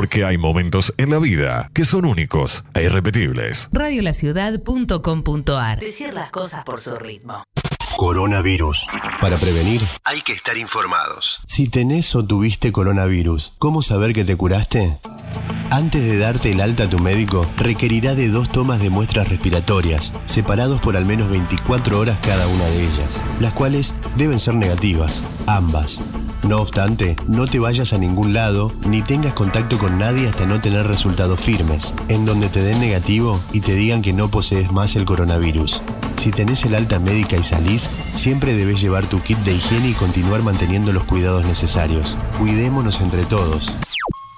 [0.00, 3.68] Porque hay momentos en la vida que son únicos e irrepetibles.
[3.70, 5.78] Radiolaciudad.com.ar.
[5.78, 7.44] Decir las cosas por su ritmo.
[8.00, 8.86] Coronavirus.
[9.20, 11.40] Para prevenir, Hay que estar informados.
[11.46, 14.96] si tenés o tuviste coronavirus, ¿cómo saber que te curaste?
[15.70, 20.14] Antes de darte el alta a tu médico, requerirá de dos tomas de muestras respiratorias,
[20.24, 25.22] separados por al menos 24 horas cada una de ellas, las cuales deben ser negativas,
[25.46, 26.00] ambas.
[26.48, 30.58] No obstante, no te vayas a ningún lado ni tengas contacto con nadie hasta no
[30.62, 34.96] tener resultados firmes, en donde te den negativo y te digan que no posees más
[34.96, 35.82] el coronavirus.
[36.16, 39.94] Si tenés el alta médica y salís, siempre debes llevar tu kit de higiene y
[39.94, 42.16] continuar manteniendo los cuidados necesarios.
[42.38, 43.76] Cuidémonos entre todos.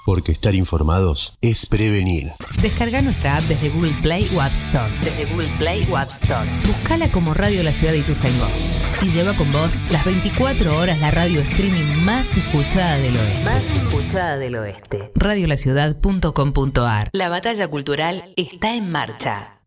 [0.05, 2.32] Porque estar informados es prevenir.
[2.61, 4.92] Descarga nuestra app desde Google Play o App Store.
[5.00, 6.48] Desde Google Play o App Store.
[6.66, 8.46] Buscala como Radio La Ciudad de Ituzaingó.
[9.00, 13.44] Y lleva con vos las 24 horas la radio streaming más escuchada del oeste.
[13.44, 15.12] Más escuchada del oeste.
[15.14, 17.11] Radiolaciudad.com.ar.
[17.12, 19.61] La batalla cultural está en marcha.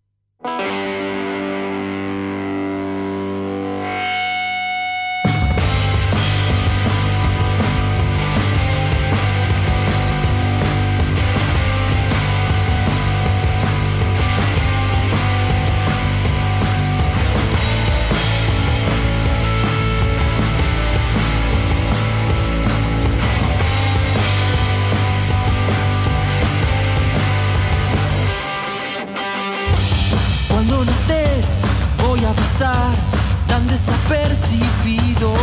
[32.57, 35.33] Tan desapercibido.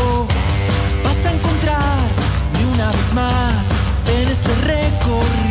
[1.04, 3.68] Vas a encontrarme una vez más
[4.06, 5.41] en este recorrido.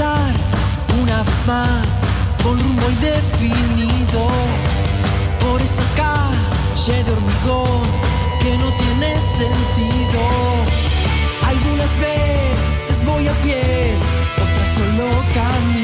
[0.00, 2.04] Una vez más
[2.42, 4.26] con rumbo indefinido
[5.38, 7.82] por esa calle de hormigón
[8.40, 10.20] que no tiene sentido.
[11.46, 13.94] Algunas veces voy a pie,
[14.40, 15.81] otras solo camino.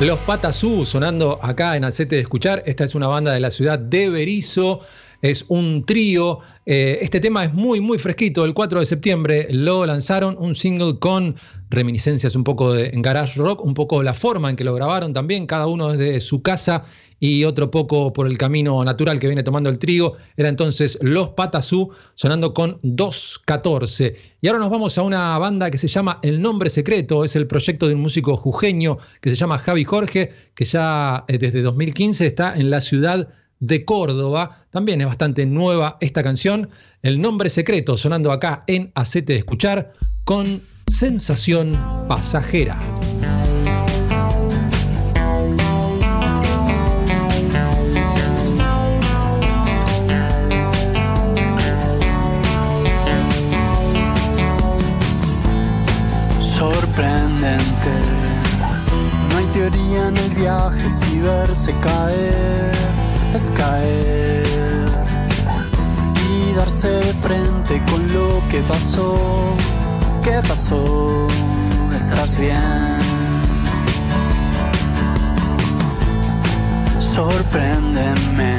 [0.00, 2.62] Los Patasú sonando acá en Acete de Escuchar.
[2.64, 4.80] Esta es una banda de la ciudad de Berizo.
[5.22, 6.38] Es un trío.
[6.66, 8.44] Eh, este tema es muy, muy fresquito.
[8.44, 11.36] El 4 de septiembre lo lanzaron, un single con
[11.68, 15.46] reminiscencias un poco de garage rock, un poco la forma en que lo grabaron también,
[15.46, 16.84] cada uno desde su casa
[17.20, 20.14] y otro poco por el camino natural que viene tomando el trío.
[20.36, 24.16] Era entonces Los Patasú sonando con 214.
[24.40, 27.24] Y ahora nos vamos a una banda que se llama El Nombre Secreto.
[27.24, 31.36] Es el proyecto de un músico jujeño que se llama Javi Jorge, que ya eh,
[31.36, 33.28] desde 2015 está en la ciudad
[33.60, 34.64] de Córdoba.
[34.70, 36.70] También es bastante nueva esta canción.
[37.02, 39.92] El Nombre Secreto sonando acá en Acete de Escuchar
[40.24, 42.78] con Sensación Pasajera.
[56.60, 57.92] sorprendente.
[59.30, 62.89] No hay teoría en el viaje si verse caer
[63.34, 64.88] es caer
[66.28, 69.54] y darse de frente con lo que pasó.
[70.22, 71.26] ¿Qué pasó?
[71.92, 72.98] ¿Estás bien?
[76.98, 78.58] Sorpréndeme.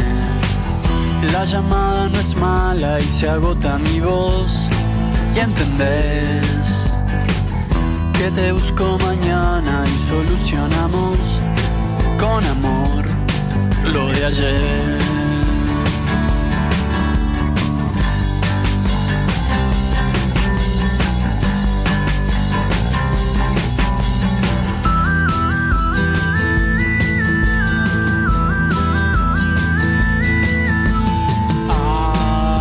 [1.33, 4.67] La llamada no es mala y se agota mi voz.
[5.35, 6.87] Y entendés
[8.17, 11.17] que te busco mañana y solucionamos
[12.19, 13.20] con amor
[13.83, 14.99] lo de ayer.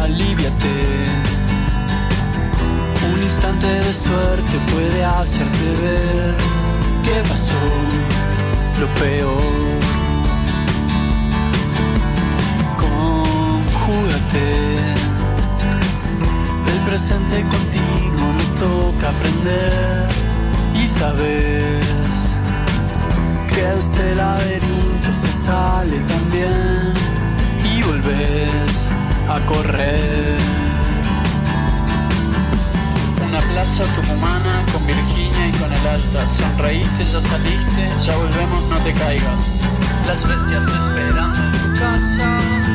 [0.02, 0.78] Aliviate.
[3.12, 6.34] Un instante de suerte puede hacerte ver
[7.04, 7.52] qué pasó,
[8.80, 9.69] lo peor.
[17.00, 20.06] Presente contigo nos toca aprender
[20.74, 22.34] y sabes
[23.48, 26.92] que este laberinto se sale también
[27.64, 28.90] y volvés
[29.28, 30.38] a correr.
[33.28, 36.26] Una plaza tucumana con Virginia y con el Alta.
[36.26, 39.60] Sonreíste, ya saliste, ya volvemos, no te caigas.
[40.06, 42.69] Las bestias esperando en tu casa.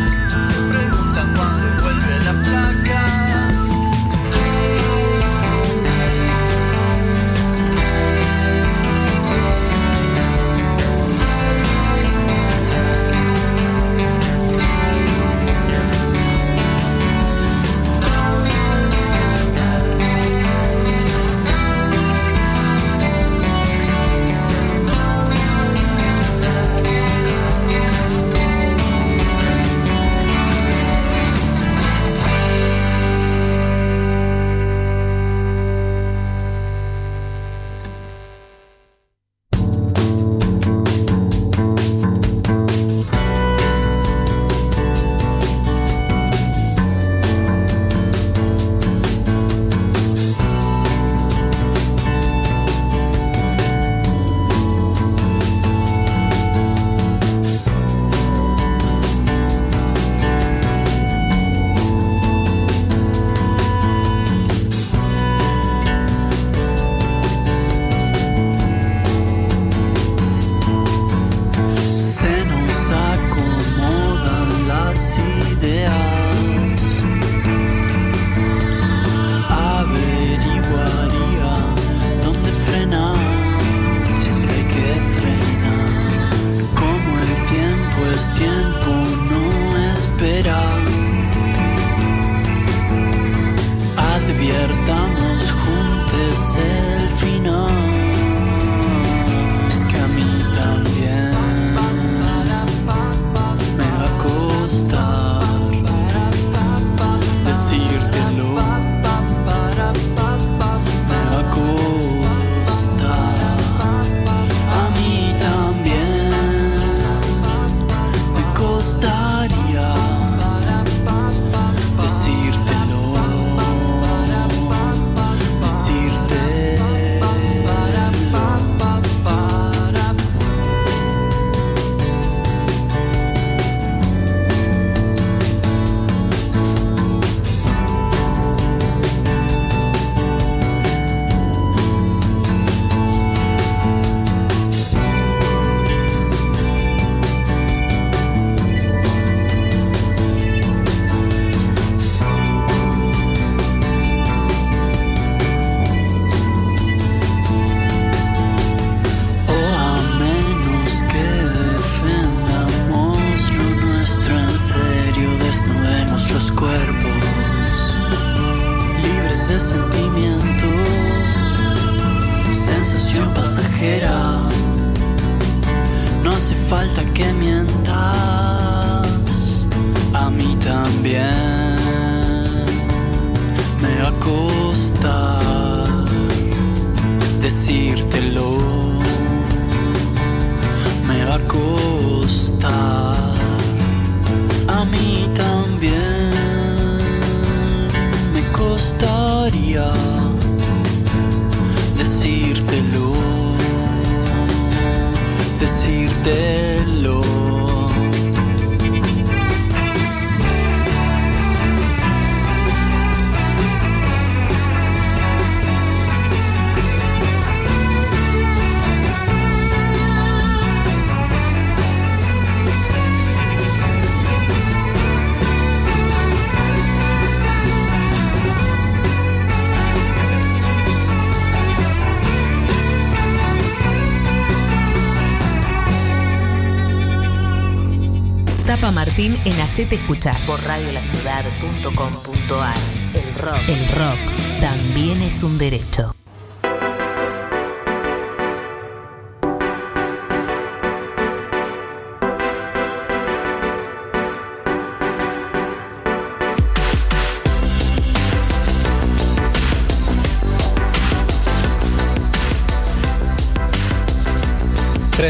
[239.77, 242.77] En Hacete Escuchar por radiolaciudad.com.ar.
[243.14, 243.60] El rock.
[243.68, 244.18] El rock
[244.61, 246.14] también es un derecho.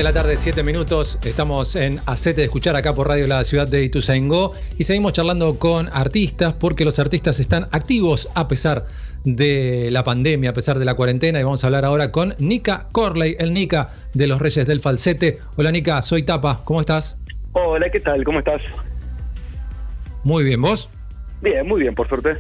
[0.06, 1.18] La tarde, 7 minutos.
[1.26, 5.58] Estamos en Acete de Escuchar acá por Radio La Ciudad de Ituzaingó y seguimos charlando
[5.58, 8.86] con artistas porque los artistas están activos a pesar
[9.24, 12.88] de la pandemia, a pesar de la cuarentena y vamos a hablar ahora con Nika
[12.92, 15.40] Corley, el Nika de los Reyes del Falsete.
[15.56, 17.18] Hola Nika, soy Tapa, ¿cómo estás?
[17.54, 18.24] Hola, ¿qué tal?
[18.26, 18.62] ¿Cómo estás?
[20.24, 20.88] Muy bien, ¿vos?
[21.42, 22.38] Bien, muy bien, por suerte.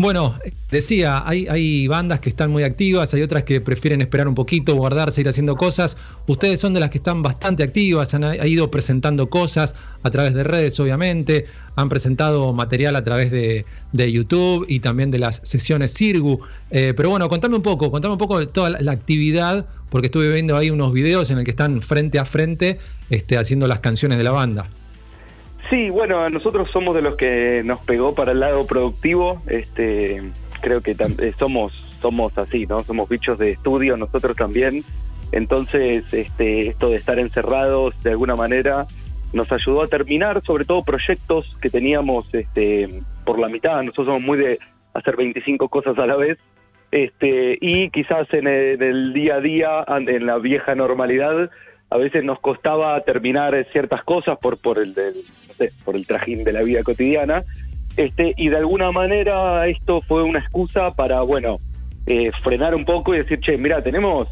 [0.00, 0.34] Bueno,
[0.70, 5.20] decía, hay, bandas que están muy activas, hay otras que prefieren esperar un poquito, guardarse,
[5.20, 5.98] ir haciendo cosas.
[6.26, 10.32] Ustedes son de las que están bastante activas, han, han ido presentando cosas a través
[10.32, 11.44] de redes, obviamente,
[11.76, 16.40] han presentado material a través de, YouTube y también de las sesiones Sirgu.
[16.70, 20.06] Eh, pero bueno, contame un poco, contame un poco de toda la, la actividad, porque
[20.06, 22.78] estuve viendo ahí unos videos en el que están frente a frente
[23.10, 24.66] este, haciendo las canciones de la banda.
[25.70, 29.40] Sí, bueno, nosotros somos de los que nos pegó para el lado productivo.
[29.46, 30.20] Este,
[30.60, 32.82] creo que eh, somos somos así, ¿no?
[32.82, 34.84] Somos bichos de estudio nosotros también.
[35.32, 38.86] Entonces, este, esto de estar encerrados de alguna manera
[39.32, 43.80] nos ayudó a terminar, sobre todo proyectos que teníamos este, por la mitad.
[43.82, 44.58] Nosotros somos muy de
[44.94, 46.38] hacer 25 cosas a la vez.
[46.90, 51.48] Este, y quizás en el, día a día, en la vieja normalidad,
[51.90, 55.16] a veces nos costaba terminar ciertas cosas por, por el del,
[55.48, 57.44] no sé, por el trajín de la vida cotidiana.
[57.96, 61.58] Este, y de alguna manera esto fue una excusa para, bueno,
[62.06, 64.28] eh, frenar un poco y decir, che, mira, tenemos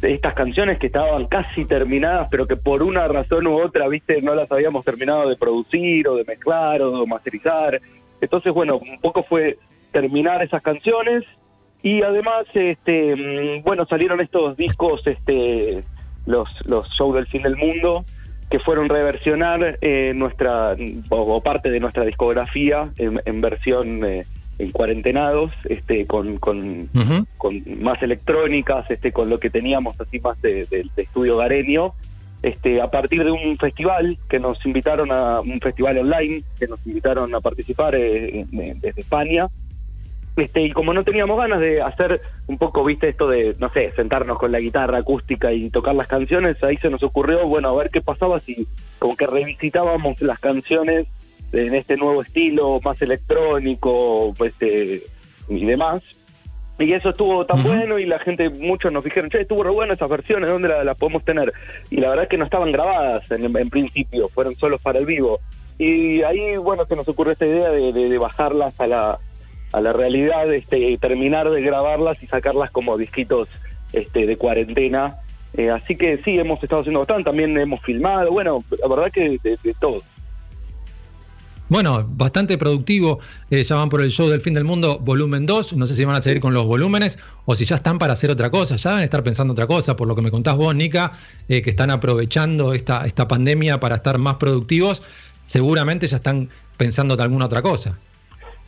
[0.00, 4.34] estas canciones que estaban casi terminadas, pero que por una razón u otra, viste, no
[4.34, 7.80] las habíamos terminado de producir o de mezclar o de masterizar.
[8.20, 9.58] Entonces, bueno, un poco fue
[9.92, 11.24] terminar esas canciones
[11.82, 15.84] y además, este, mm, bueno, salieron estos discos, este,
[16.26, 18.04] los, los shows del fin del mundo,
[18.50, 20.76] que fueron reversionar eh, nuestra,
[21.08, 24.26] o, parte de nuestra discografía en, en versión eh,
[24.58, 26.88] en cuarentenados, este, con, con,
[27.36, 31.92] con más electrónicas, este, con lo que teníamos así más de, de- de estudio gareño,
[32.42, 36.78] este, a partir de un festival que nos invitaron a un festival online, que nos
[36.86, 39.48] invitaron a participar eh, desde España.
[40.36, 43.92] Este, y como no teníamos ganas de hacer un poco, viste, esto de, no sé,
[43.96, 47.74] sentarnos con la guitarra acústica y tocar las canciones, ahí se nos ocurrió, bueno, a
[47.74, 48.66] ver qué pasaba si
[48.98, 51.06] como que revisitábamos las canciones
[51.52, 55.04] en este nuevo estilo, más electrónico, este,
[55.48, 56.02] y demás.
[56.78, 59.94] Y eso estuvo tan bueno y la gente, muchos nos dijeron, che, estuvo re bueno
[59.94, 61.50] esas versiones, ¿dónde las podemos tener?
[61.88, 65.06] Y la verdad es que no estaban grabadas en, en principio, fueron solos para el
[65.06, 65.40] vivo.
[65.78, 69.18] Y ahí, bueno, se nos ocurrió esta idea de, de- de bajarlas a la,
[69.72, 73.48] a la realidad, este, terminar de grabarlas y sacarlas como disquitos
[73.92, 75.16] este, de cuarentena.
[75.54, 79.38] Eh, así que sí, hemos estado haciendo bastante, también hemos filmado, bueno, la verdad que
[79.42, 80.02] de, de todo.
[81.68, 83.18] Bueno, bastante productivo.
[83.50, 85.72] Eh, ya van por el show del fin del mundo, volumen 2.
[85.72, 88.30] No sé si van a seguir con los volúmenes o si ya están para hacer
[88.30, 88.76] otra cosa.
[88.76, 91.12] Ya deben estar pensando otra cosa, por lo que me contás vos, Nika,
[91.48, 95.02] eh, que están aprovechando esta, esta pandemia para estar más productivos.
[95.42, 97.98] Seguramente ya están pensando en alguna otra cosa.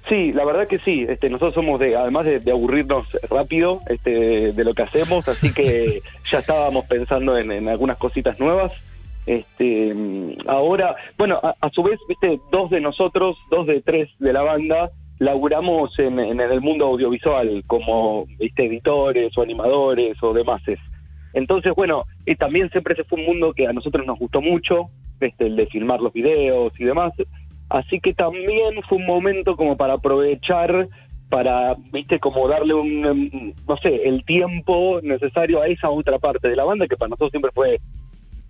[0.09, 1.05] Sí, la verdad que sí.
[1.09, 5.53] Este, nosotros somos de, además de, de aburrirnos rápido este, de lo que hacemos, así
[5.53, 8.73] que ya estábamos pensando en, en algunas cositas nuevas.
[9.27, 9.95] Este,
[10.47, 14.43] ahora, bueno, a, a su vez, viste, dos de nosotros, dos de tres de la
[14.43, 18.65] banda, laburamos en, en el mundo audiovisual como ¿viste?
[18.65, 20.63] editores o animadores o demás.
[21.35, 24.89] Entonces, bueno, y también siempre ese fue un mundo que a nosotros nos gustó mucho,
[25.21, 27.13] este, el de filmar los videos y demás.
[27.69, 30.89] Así que también fue un momento como para aprovechar,
[31.29, 36.49] para, viste, como darle un, em, no sé, el tiempo necesario a esa otra parte
[36.49, 37.79] de la banda que para nosotros siempre fue,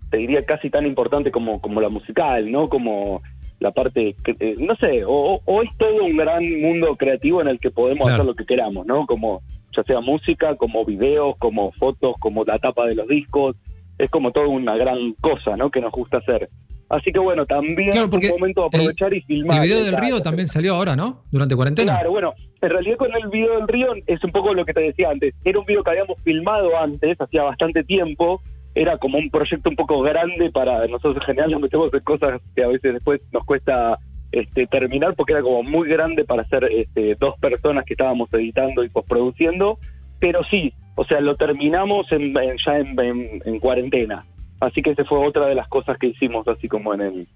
[0.09, 2.69] te diría, casi tan importante como, como la musical, ¿no?
[2.69, 3.21] Como
[3.59, 7.49] la parte, que- eh, no sé, o, o es todo un gran mundo creativo en
[7.49, 8.13] el que podemos Claro.
[8.23, 9.05] hacer lo que queramos, ¿no?
[9.05, 9.41] Como
[9.75, 13.57] ya sea música, como videos, como fotos, como la tapa de los discos,
[13.97, 15.69] es como toda una gran cosa, ¿no?
[15.69, 16.49] Que nos gusta hacer.
[16.89, 19.57] Así que bueno, también Claro, es un momento de aprovechar y filmar.
[19.57, 20.05] El video del Claro.
[20.05, 21.23] río también salió ahora, ¿no?
[21.31, 21.93] Durante cuarentena.
[21.93, 24.81] Claro, bueno, en realidad con el video del río es un poco lo que te
[24.81, 25.33] decía antes.
[25.45, 28.41] Era un video que habíamos filmado antes, hacía bastante tiempo.
[28.75, 32.41] Era como un proyecto un poco grande para nosotros en general nos metemos en cosas
[32.55, 33.99] que a veces después nos cuesta
[34.31, 38.83] este, terminar porque era como muy grande para ser este, dos personas que estábamos editando
[38.83, 39.79] y postproduciendo.
[40.19, 44.25] Pero sí, o sea, lo terminamos en- en- ya en cuarentena.
[44.59, 47.27] Así que esa fue otra de las cosas que hicimos así como en el,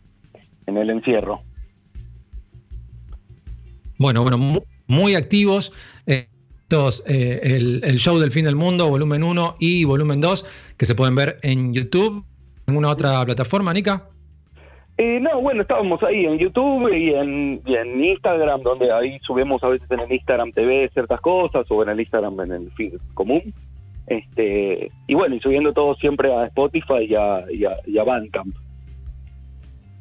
[0.67, 1.41] en el encierro.
[3.97, 5.71] Bueno, bueno, mu- muy, activos.
[6.07, 6.27] eh,
[7.05, 10.43] eh, el, el show del fin del mundo, volumen 1 y volumen 2,
[10.75, 12.25] que se pueden ver en YouTube.
[12.65, 14.09] ¿En alguna otra plataforma, Nica?
[14.97, 19.63] Eh, no, bueno, estábamos ahí en YouTube y en, y en Instagram, donde ahí subimos
[19.63, 22.93] a veces en el Instagram TV ciertas cosas o en el Instagram en el feed
[23.13, 23.53] común.
[24.07, 28.03] Este, y bueno, y subiendo todo siempre a Spotify y a, y a, y a
[28.03, 28.55] Bandcamp.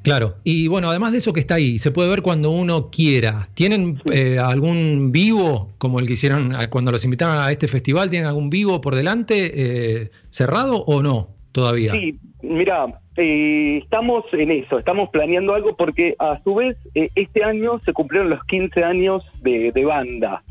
[0.02, 0.34] Claro.
[0.42, 3.48] Y bueno, además de eso que está ahí, se puede ver cuando uno quiera.
[3.54, 8.10] ¿Tienen eh, algún vivo, como el que hicieron eh, cuando los invitaron a este festival?
[8.10, 11.92] ¿Tienen algún vivo por delante eh, cerrado o no todavía?
[11.92, 17.44] Sí, mira, eh, estamos en eso, estamos planeando algo porque a su vez eh, este
[17.44, 20.42] año se cumplieron los 15 años de, de banda.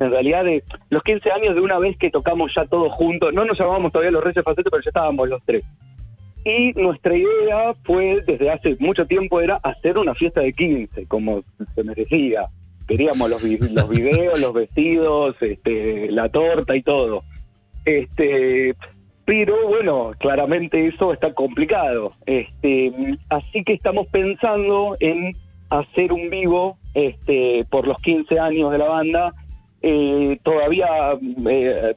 [0.00, 3.44] En realidad, de los 15 años de una vez que tocamos ya todos juntos, no
[3.44, 5.64] nos llamábamos todavía los Reyes Falsete, pero ya estábamos los tres.
[6.44, 11.42] Y nuestra idea fue, desde hace mucho tiempo, era hacer una fiesta de 15, como
[11.74, 12.46] se merecía.
[12.86, 17.24] Queríamos los, vi- los videos, los vestidos, este, la torta y todo.
[17.84, 18.74] Este,
[19.24, 22.12] pero bueno, claramente eso está complicado.
[22.26, 22.92] Este,
[23.28, 25.36] así que estamos pensando en
[25.70, 29.34] hacer un vivo este, por los 15 años de la banda,
[29.88, 30.86] eh, todavía
[31.48, 31.94] eh,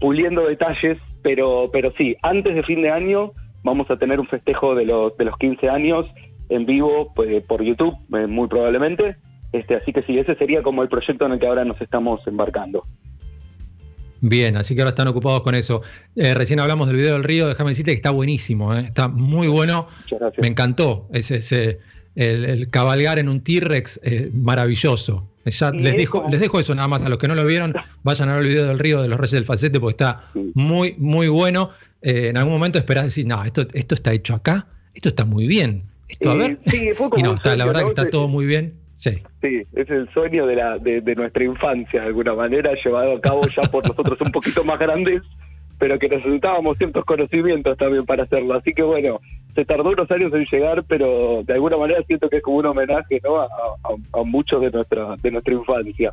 [0.00, 3.32] puliendo detalles, pero, pero sí, antes de fin de año
[3.62, 6.06] vamos a tener un festejo de los, de los 15 años
[6.48, 9.16] en vivo pues, por YouTube, eh, muy probablemente.
[9.52, 12.20] Este, así que sí, ese sería como el proyecto en el que ahora nos estamos
[12.26, 12.84] embarcando.
[14.20, 15.82] Bien, así que ahora están ocupados con eso.
[16.14, 18.84] Eh, recién hablamos del video del río, déjame decirte que está buenísimo, ¿eh?
[18.86, 19.88] está muy bueno.
[20.38, 21.78] Me encantó ese, ese-
[22.14, 25.28] el, el cabalgar en un T-Rex, eh, maravilloso.
[25.50, 28.28] Ya les dejo, les dejo eso nada más a los que no lo vieron, vayan
[28.28, 31.28] a ver el video del río de los Reyes del Falsete porque está muy, muy
[31.28, 31.70] bueno.
[32.00, 35.46] Eh, en algún momento esperás decir, no, esto, esto está hecho acá, esto está muy
[35.46, 35.84] bien.
[36.08, 36.58] Esto a ver.
[36.66, 38.74] sí, fue como y no, está, la verdad que está todo muy bien.
[38.96, 39.20] Sí.
[39.40, 43.20] Sí, es el sueño de, la, de, de nuestra infancia, de alguna manera, llevado a
[43.20, 45.22] cabo ya por nosotros un poquito más grandes,
[45.82, 48.54] pero que necesitábamos ciertos conocimientos también para hacerlo.
[48.54, 49.20] Así que bueno,
[49.52, 52.66] se tardó unos años en llegar, pero de alguna manera siento que es como un
[52.66, 53.40] homenaje ¿no?
[53.40, 56.12] a, a, a muchos de nuestra, de nuestra infancia.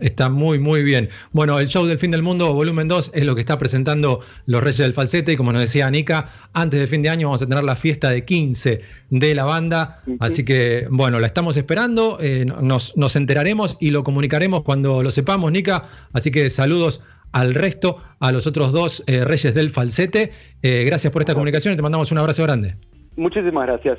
[0.00, 1.10] Está muy, muy bien.
[1.32, 4.62] Bueno, el show del fin del mundo, volumen 2, es lo que está presentando los
[4.62, 5.32] Reyes del Falsete.
[5.32, 8.08] Y como nos decía Nica, antes del fin de año vamos a tener la fiesta
[8.08, 8.80] de 15
[9.10, 10.02] de la banda.
[10.20, 12.16] Así que, bueno, la estamos esperando.
[12.20, 15.82] eh, nos, nos enteraremos y lo comunicaremos cuando lo sepamos, Nica.
[16.14, 17.02] Así que saludos
[17.36, 20.32] al resto, a los otros dos eh, Reyes del Falsete.
[20.62, 22.76] Eh, gracias por esta comunicación y te mandamos un abrazo grande.
[23.16, 23.98] Muchísimas gracias.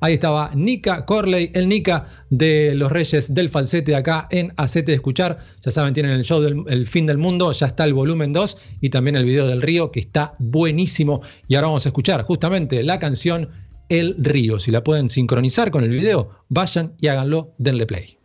[0.00, 4.96] Ahí estaba Nika Corley, el Nika de los Reyes del Falsete acá en Acete de
[4.96, 5.38] Escuchar.
[5.62, 8.58] Ya saben, tienen el show del el fin del mundo, ya está el volumen 2
[8.80, 11.22] y también el video del río que está buenísimo.
[11.46, 13.50] Y ahora vamos a escuchar justamente la canción
[13.88, 14.58] El río.
[14.58, 18.15] Si la pueden sincronizar con el video, vayan y háganlo, denle play.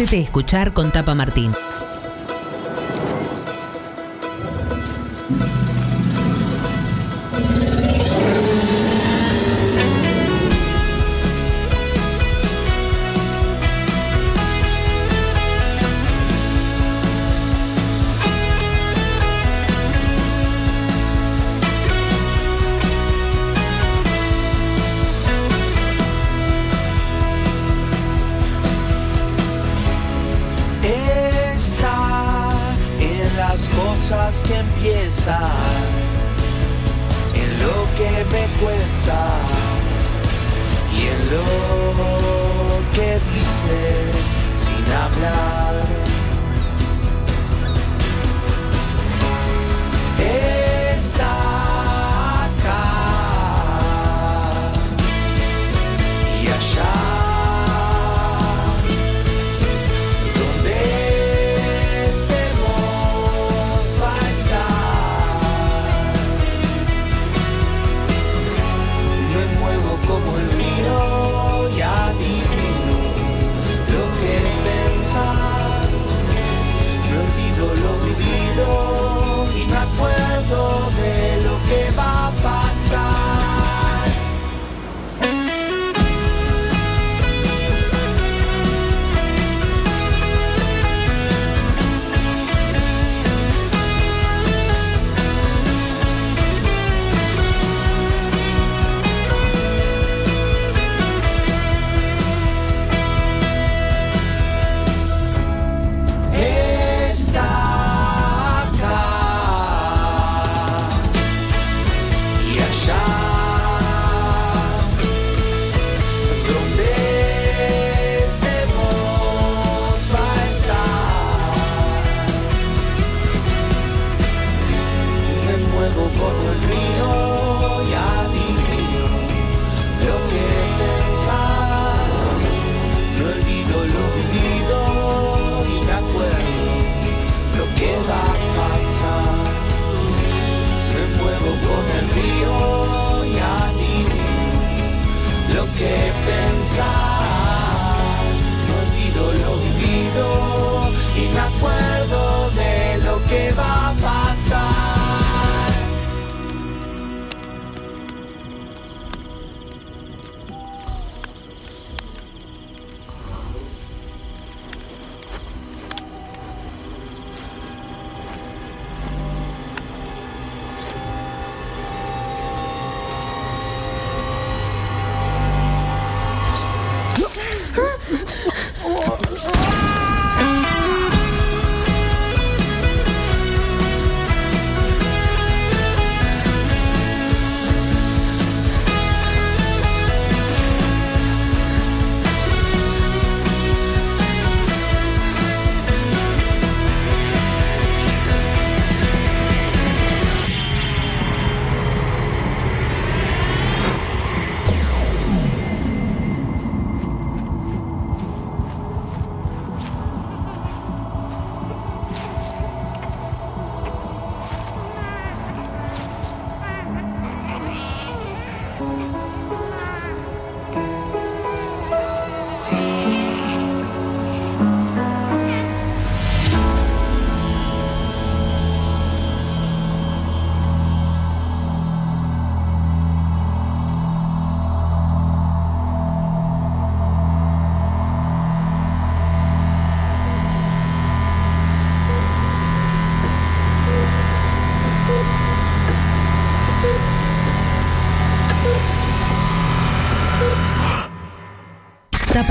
[0.00, 1.52] Hacete escuchar con Tapa Martín.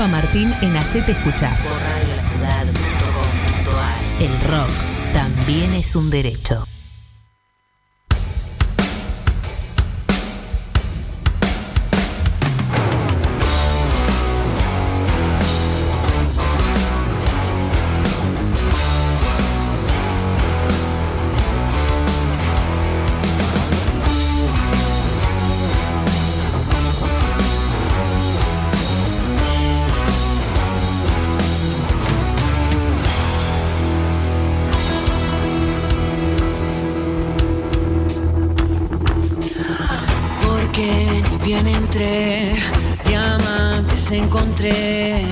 [0.08, 1.56] Martín en Hacete Escuchar.
[1.62, 4.70] Por radiociudad.com.ar El rock
[5.12, 6.66] también es un derecho.
[41.50, 42.52] bien entré,
[43.06, 45.24] diamantes encontré.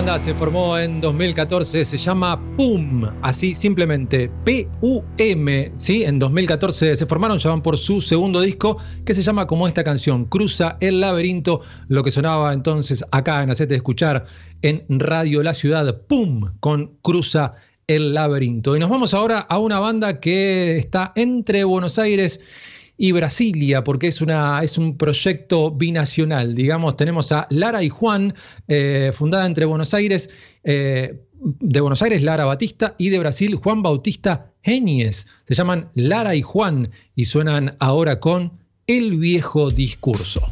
[0.00, 6.04] Banda se formó en 2014, se llama PUM, así simplemente P-U-M, ¿sí?
[6.04, 9.84] En 2014 se formaron, ya van por su segundo disco, que se llama como esta
[9.84, 14.24] canción, Cruza el laberinto, lo que sonaba entonces acá en Hacete Escuchar
[14.62, 17.56] en Radio La Ciudad, PUM, con Cruza
[17.86, 18.74] el laberinto.
[18.76, 22.69] Y nos vamos ahora a una banda que está entre Buenos Aires y
[23.12, 26.54] Brasilia, porque es, una, es un proyecto binacional.
[26.54, 28.34] Digamos, tenemos a Lara y Juan,
[28.68, 30.28] eh, fundada entre Buenos Aires,
[30.64, 35.26] eh, de Buenos Aires Lara Batista y de Brasil Juan Bautista Genies.
[35.48, 38.52] Se llaman Lara y Juan y suenan ahora con
[38.86, 40.42] El viejo discurso.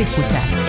[0.00, 0.59] Escuchar.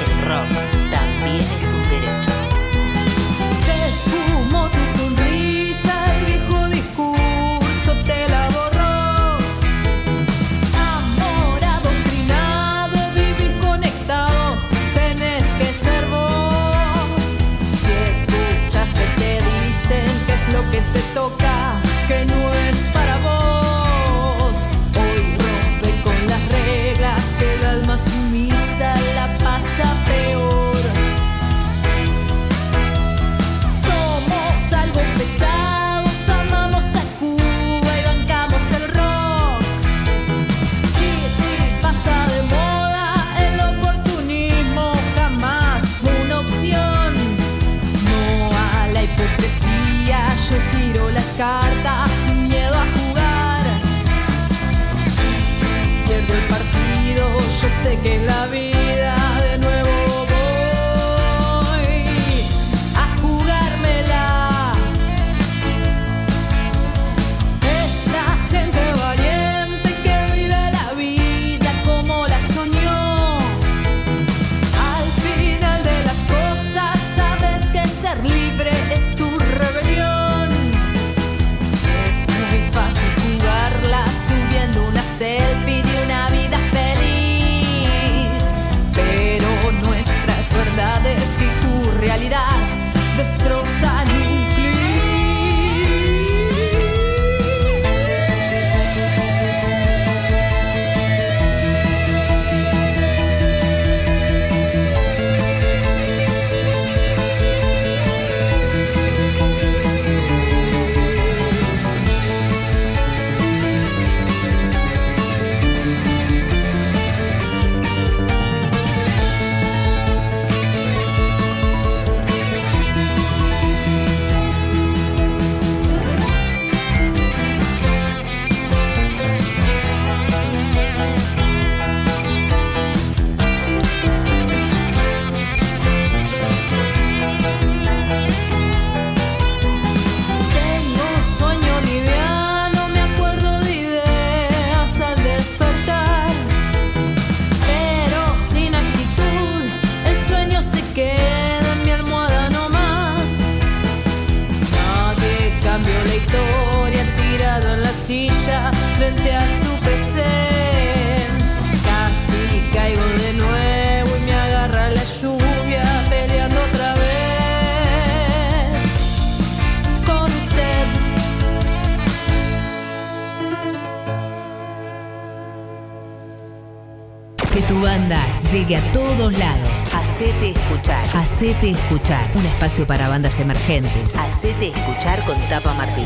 [181.92, 182.32] Escuchar.
[182.38, 184.16] Un espacio para bandas emergentes.
[184.18, 186.06] Hacete escuchar con Tapa Martín.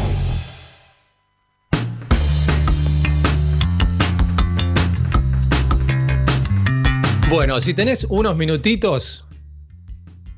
[7.29, 9.27] Bueno, si tenés unos minutitos,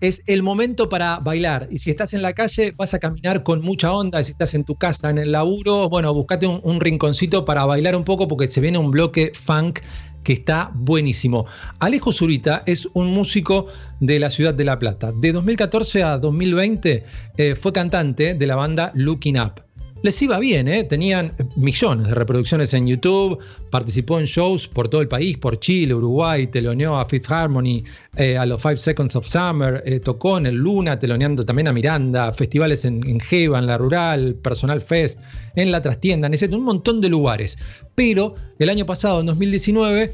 [0.01, 1.69] es el momento para bailar.
[1.71, 4.19] Y si estás en la calle, vas a caminar con mucha onda.
[4.19, 7.65] Y si estás en tu casa, en el laburo, bueno, buscate un, un rinconcito para
[7.65, 9.79] bailar un poco porque se viene un bloque funk
[10.27, 11.45] que está buenísimo.
[11.79, 13.67] Alejo Zurita es un músico
[14.01, 15.13] de la ciudad de La Plata.
[15.13, 17.05] De 2014 a 2020
[17.37, 19.66] eh, fue cantante de la banda Looking Up.
[20.07, 20.85] Les iba bien, ¿eh?
[20.85, 23.39] tenían millones de reproducciones en YouTube,
[23.69, 27.83] participó en shows por todo el país, por Chile, Uruguay, teloneó a Fifth Harmony,
[28.15, 31.73] eh, a los Five Seconds of Summer, eh, tocó en el Luna, teloneando también a
[31.73, 35.19] Miranda, festivales en, en Jeva, en la Rural, Personal Fest,
[35.57, 37.57] en la Trastienda, en un montón de lugares.
[37.93, 40.13] Pero el año pasado, en 2019,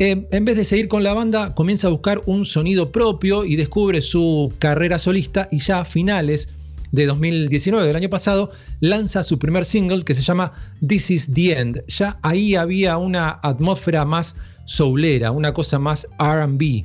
[0.00, 3.54] eh, en vez de seguir con la banda, comienza a buscar un sonido propio y
[3.54, 6.48] descubre su carrera solista y ya a finales
[6.92, 8.50] de 2019, del año pasado,
[8.80, 10.52] lanza su primer single que se llama
[10.86, 11.84] This is the End.
[11.88, 16.84] Ya ahí había una atmósfera más soulera, una cosa más RB.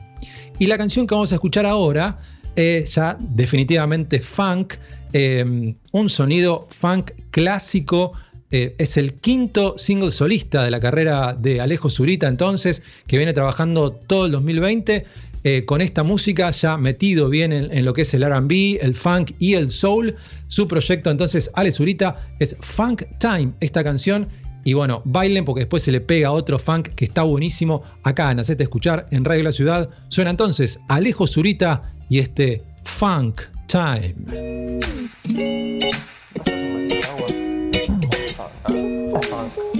[0.59, 2.17] Y la canción que vamos a escuchar ahora
[2.55, 4.75] es ya definitivamente funk,
[5.13, 8.13] eh, un sonido funk clásico.
[8.55, 13.33] eh, es el quinto single solista de la carrera de Alejo Zurita, entonces, que viene
[13.33, 15.07] trabajando todo el 2020
[15.43, 19.31] eh, con esta música ya metido bien en, lo que es el RB, el funk
[19.39, 20.15] y el soul.
[20.47, 24.27] Su proyecto entonces, Ale Zurita, es Funk Time, esta canción.
[24.63, 28.39] Y bueno, bailen porque después se le pega otro funk que está buenísimo acá en
[28.39, 29.89] Hacete Escuchar en Radio La Ciudad.
[30.07, 34.15] Suena entonces Alejo Zurita y este Funk Time.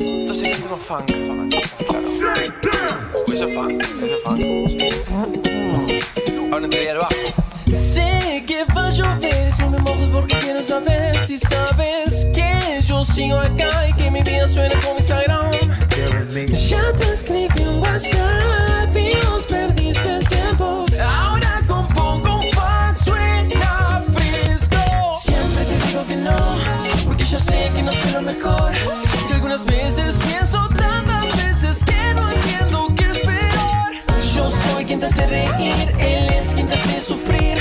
[0.04, 1.56] Esto sería puro funk, funk,
[2.62, 2.98] claro.
[3.32, 4.40] Eso es funk, eso es funk.
[4.68, 4.78] sí.
[6.52, 7.12] Ahora entraría el bajo.
[7.72, 12.82] Sé que va a llover, si me mojo es porque quiero saber si sabes que
[12.86, 15.52] yo sigo acá y que mi vida suena como Instagram.
[16.70, 19.83] Ya te escribí un WhatsApp y nos perdiste
[35.34, 37.58] reír, él es quien te hace sufrir.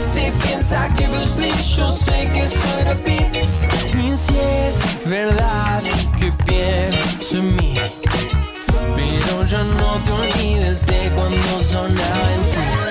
[0.00, 3.28] Si piensa que Bruce yo sé que soy Rapid.
[4.04, 4.34] Y si
[4.66, 5.82] es verdad
[6.18, 7.78] que pienso en mí,
[8.96, 12.81] pero ya no te olvides de cuando sonaba en sí.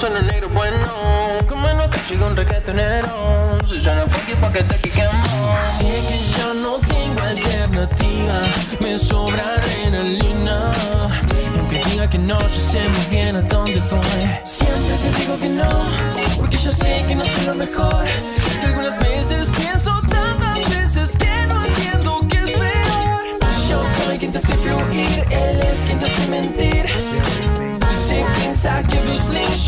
[0.00, 4.76] suena negro bueno Como no te sigo un reggaetonero Si suena funky pa' que te
[4.78, 8.34] quiquemos Sé que ya no tengo alternativa,
[8.80, 10.72] me sobra adrenalina.
[11.54, 14.22] Y aunque diga que no, yo sé muy bien a dónde voy.
[14.44, 15.70] Siempre te digo que no,
[16.38, 18.04] porque ya sé que no soy lo mejor.
[18.60, 23.22] Que algunas veces pienso tantas veces que no entiendo qué es peor.
[23.68, 25.26] Yo soy quien te hace fluir,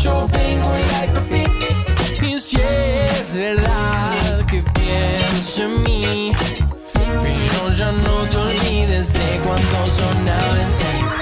[0.03, 2.27] yo vengo like.
[2.27, 6.31] Y si es verdad que pienso en mí,
[6.93, 11.12] pero ya no te olvides de cuando sonaba en sí.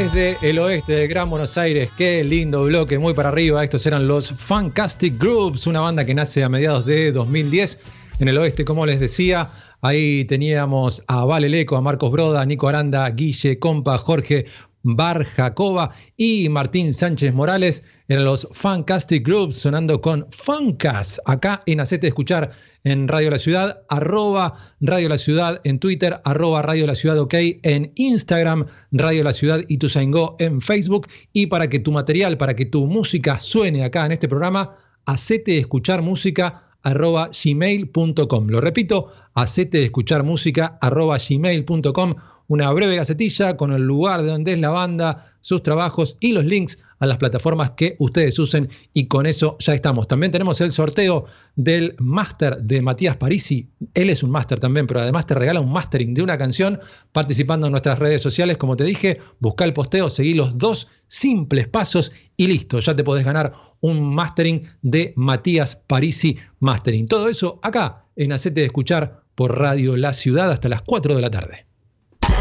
[0.00, 1.90] Desde el oeste de Gran Buenos Aires.
[1.98, 3.62] Qué lindo bloque, muy para arriba.
[3.62, 7.78] Estos eran los Fantastic Groups, una banda que nace a mediados de 2010
[8.18, 9.50] en el oeste, como les decía.
[9.82, 14.46] Ahí teníamos a Vale Leco, a Marcos Broda, Nico Aranda, Guille Compa, Jorge
[14.84, 17.84] Bar Jacoba y Martín Sánchez Morales.
[18.08, 22.52] Eran los Fantastic Groups sonando con Funcas acá en Hacete Escuchar
[22.84, 27.34] en Radio La Ciudad, arroba Radio La Ciudad en Twitter, arroba Radio La Ciudad OK
[27.34, 31.08] en Instagram, Radio La Ciudad y Tuzaingó en Facebook.
[31.32, 34.76] Y para que tu material, para que tu música suene acá en este programa,
[35.06, 38.48] hacete escuchar música arroba gmail.com.
[38.48, 42.14] Lo repito, hacete escuchar música arroba gmail.com
[42.50, 46.44] una breve gacetilla con el lugar de donde es la banda, sus trabajos y los
[46.44, 50.08] links a las plataformas que ustedes usen y con eso ya estamos.
[50.08, 53.68] También tenemos el sorteo del máster de Matías Parisi.
[53.94, 56.80] Él es un máster también, pero además te regala un mastering de una canción
[57.12, 58.56] participando en nuestras redes sociales.
[58.56, 63.04] Como te dije, busca el posteo, seguí los dos simples pasos y listo, ya te
[63.04, 67.06] podés ganar un mastering de Matías Parisi Mastering.
[67.06, 71.20] Todo eso acá en Hacete de Escuchar por Radio La Ciudad hasta las 4 de
[71.20, 71.69] la tarde.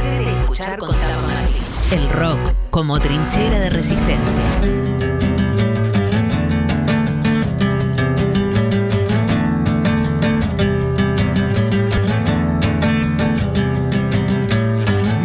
[0.09, 0.95] Escuchar con.
[1.91, 2.39] El rock
[2.71, 4.41] como trinchera de resistencia.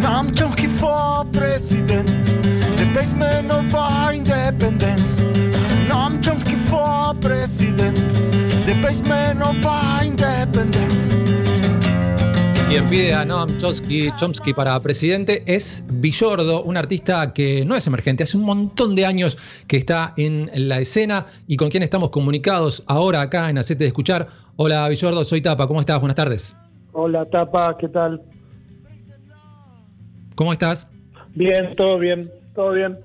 [0.01, 2.07] Nam Chomsky for president,
[2.77, 5.21] the basement of our independence.
[5.87, 7.97] Nam Chomsky for president,
[8.65, 11.44] the basement of our independence.
[12.75, 17.87] Quien pide a Noam Chomsky, Chomsky para presidente es Villordo, un artista que no es
[17.87, 19.37] emergente, hace un montón de años
[19.67, 23.87] que está en la escena y con quien estamos comunicados ahora acá en Acete de
[23.87, 24.27] Escuchar.
[24.57, 26.01] Hola Villordo, soy Tapa, ¿cómo estás?
[26.01, 26.53] Buenas tardes.
[26.91, 28.21] Hola Tapa, ¿qué tal?
[30.35, 30.85] ¿Cómo estás?
[31.33, 32.99] Bien, todo bien, todo bien.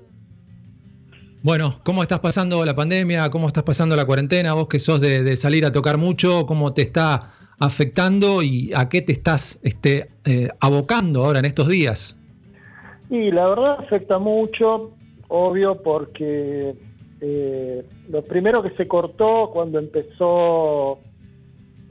[1.43, 3.29] Bueno, ¿cómo estás pasando la pandemia?
[3.29, 4.53] ¿Cómo estás pasando la cuarentena?
[4.53, 7.31] Vos que sos de, de salir a tocar mucho, ¿cómo te está
[7.61, 12.17] afectando y a qué te estás este, eh, abocando ahora en estos días?
[13.09, 14.91] Y la verdad afecta mucho,
[15.27, 16.73] obvio, porque
[17.21, 20.97] eh, lo primero que se cortó cuando empezó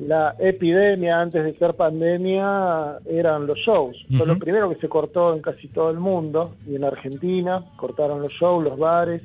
[0.01, 3.97] la epidemia, antes de ser pandemia, eran los shows.
[4.16, 8.22] Fue lo primero que se cortó en casi todo el mundo, y en Argentina, cortaron
[8.22, 9.22] los shows, los bares.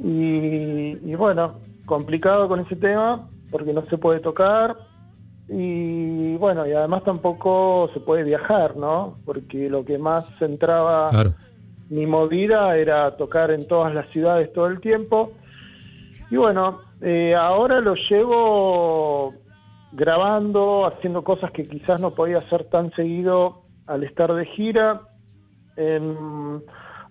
[0.00, 1.54] Y, y bueno,
[1.86, 4.76] complicado con ese tema, porque no se puede tocar,
[5.48, 9.18] y bueno, y además tampoco se puede viajar, ¿no?
[9.24, 11.10] Porque lo que más centraba
[11.90, 15.32] mi movida era tocar en todas las ciudades todo el tiempo.
[16.30, 19.34] Y bueno, eh, ahora lo llevo
[19.92, 25.02] grabando, haciendo cosas que quizás no podía hacer tan seguido al estar de gira.
[25.76, 26.62] En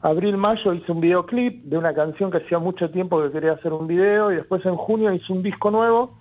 [0.01, 3.73] abril, mayo hice un videoclip de una canción que hacía mucho tiempo que quería hacer
[3.73, 6.17] un video y después en junio hice un disco nuevo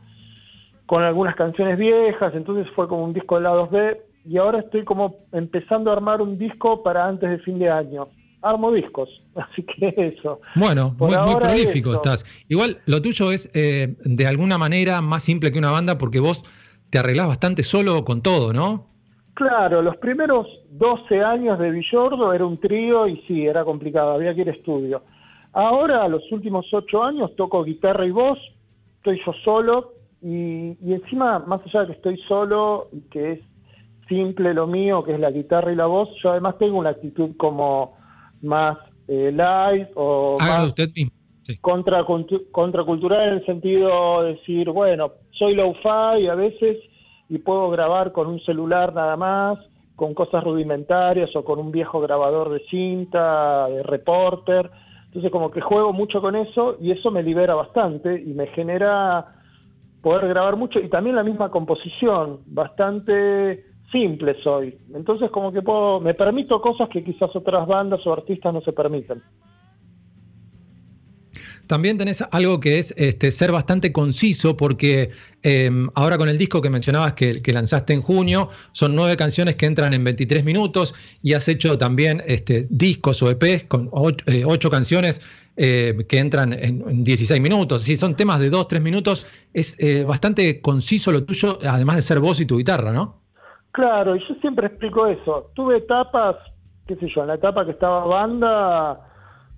[0.87, 4.85] con algunas canciones viejas, entonces fue como un disco de lados B y ahora estoy
[4.85, 8.09] como empezando a armar un disco para antes de fin de año.
[8.41, 10.41] Armo discos, así que eso.
[10.55, 11.97] Bueno, Por muy, prolífico eso.
[12.03, 12.27] estás.
[12.49, 16.45] Igual lo tuyo es eh, de alguna manera más simple que una banda porque vos
[16.91, 18.89] te arreglás bastante solo con todo, ¿no?
[19.35, 24.35] Claro, los primeros 12 años de Villordo era un trío y sí, era complicado, había
[24.35, 25.03] que ir a estudio.
[25.55, 28.39] Ahora, los últimos 8 años, toco guitarra y voz,
[28.97, 33.41] estoy yo solo y, y encima, más allá de que estoy solo y que es
[34.09, 37.31] simple lo mío, que es la guitarra y la voz, yo además tengo una actitud
[37.37, 37.97] como
[38.41, 38.79] más
[39.09, 41.13] eh, live o Hágalo más usted mismo.
[41.61, 42.05] contra,
[42.53, 46.79] contracultural en el sentido de decir, bueno, soy low-fi a veces
[47.29, 49.59] y puedo grabar con un celular nada más,
[49.97, 54.71] con cosas rudimentarias o con un viejo grabador de cinta, de reporter.
[55.07, 59.42] Entonces como que juego mucho con eso y eso me libera bastante y me genera
[60.03, 64.77] poder grabar mucho y también la misma composición, bastante simple soy.
[64.95, 68.73] Entonces como que puedo, me permito cosas que quizás otras bandas o artistas no se
[68.73, 69.23] permiten.
[71.73, 75.09] También tenés algo que es este, ser bastante conciso, porque
[75.43, 79.65] eh, ahora con el disco que mencionabas que, lanzaste en junio, son nueve canciones que
[79.65, 84.45] entran en 23 minutos y has hecho también este, discos o EPs con ocho, eh,
[84.47, 85.23] ocho canciones
[85.57, 87.85] eh, que entran en, en 16 minutos.
[87.85, 92.03] Si son temas de 2, 3 minutos, es eh, bastante conciso lo tuyo, además de
[92.03, 93.17] ser voz y tu guitarra, ¿no?
[93.71, 95.51] Claro, y yo siempre explico eso.
[95.55, 96.37] Tuve etapas,
[96.87, 99.09] qué sé yo, en la etapa que estaba banda,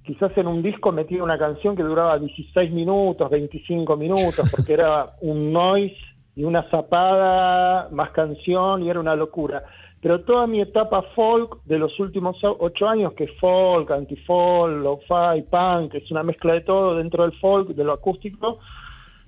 [0.05, 5.15] quizás en un disco metía una canción que duraba 16 minutos, 25 minutos, porque era
[5.21, 5.97] un noise
[6.37, 9.65] y una zapada más canción y era una locura.
[10.01, 15.43] Pero toda mi etapa folk de los últimos ocho años, que es folk, anti-folk, lo-fi,
[15.51, 18.59] punk, que es una mezcla de todo dentro del folk, de lo acústico,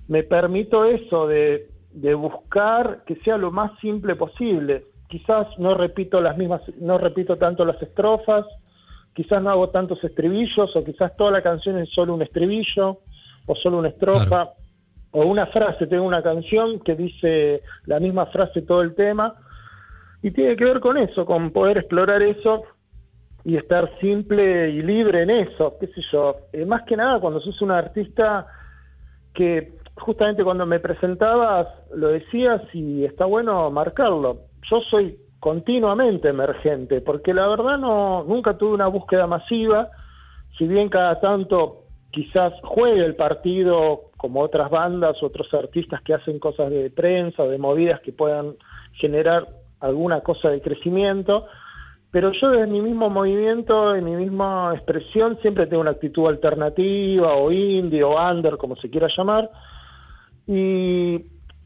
[0.07, 4.85] me permito eso de, de buscar que sea lo más simple posible.
[5.07, 8.45] Quizás no repito las mismas, no repito tanto las estrofas,
[9.17, 12.99] quizás no hago tantos estribillos, o quizás toda la canción es solo un estribillo,
[13.47, 14.51] o solo una estrofa,
[15.09, 15.87] o una frase.
[15.87, 19.33] Tengo una canción que dice la misma frase todo el tema,
[20.21, 22.65] y tiene que ver con eso, con poder explorar eso
[23.43, 26.35] y estar simple y libre en eso, qué sé yo.
[26.53, 28.45] Eh, más que nada cuando sos un artista
[29.33, 34.41] que justamente cuando me presentabas lo decías y está bueno marcarlo.
[34.69, 39.89] Yo soy continuamente emergente, porque la verdad no, nunca tuve una búsqueda masiva,
[40.57, 46.39] si bien cada tanto quizás juegue el partido como otras bandas, otros artistas que hacen
[46.39, 48.55] cosas de prensa, de movidas que puedan
[48.93, 49.47] generar
[49.79, 51.45] alguna cosa de crecimiento,
[52.09, 57.33] pero yo desde mi mismo movimiento, en mi misma expresión, siempre tengo una actitud alternativa
[57.33, 59.51] o indie o under, como se quiera llamar,
[60.47, 61.15] y,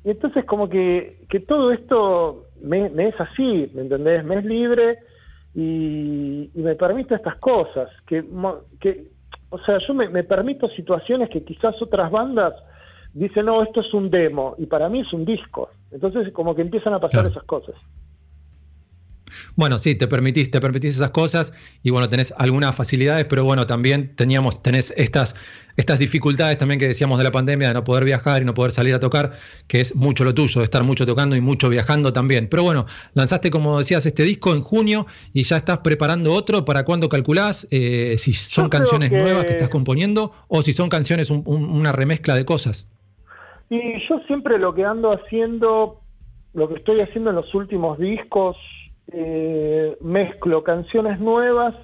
[0.03, 4.23] y entonces como que, que todo esto me, me es así, ¿me entendés?
[4.23, 4.99] Me es libre
[5.53, 8.23] y, y me permite estas cosas, que,
[9.49, 12.53] o sea, yo me, me permito situaciones que quizás otras bandas
[13.13, 15.69] dicen, no, esto es un demo, y para mí es un disco.
[15.91, 17.75] Entonces como que empiezan a pasar esas cosas.
[19.55, 21.53] Bueno, sí, te permitís, te permitís esas cosas
[21.83, 25.35] y bueno, tenés algunas facilidades, pero bueno, también teníamos, tenés estas,
[25.77, 28.71] estas dificultades también que decíamos de la pandemia, de no poder viajar y no poder
[28.71, 29.37] salir a tocar,
[29.67, 32.47] que es mucho lo tuyo, de estar mucho tocando y mucho viajando también.
[32.49, 36.65] Pero bueno, lanzaste, como decías, este disco en junio y ya estás preparando otro.
[36.65, 37.67] ¿Para cuándo calculás?
[37.71, 41.65] Eh, si son canciones que- nuevas que estás componiendo o si son canciones, un- un-
[41.69, 42.87] una remezcla de cosas.
[43.69, 46.01] Y yo siempre lo que ando haciendo,
[46.53, 48.57] lo que estoy haciendo en los últimos discos,
[49.07, 51.75] eh, mezclo canciones nuevas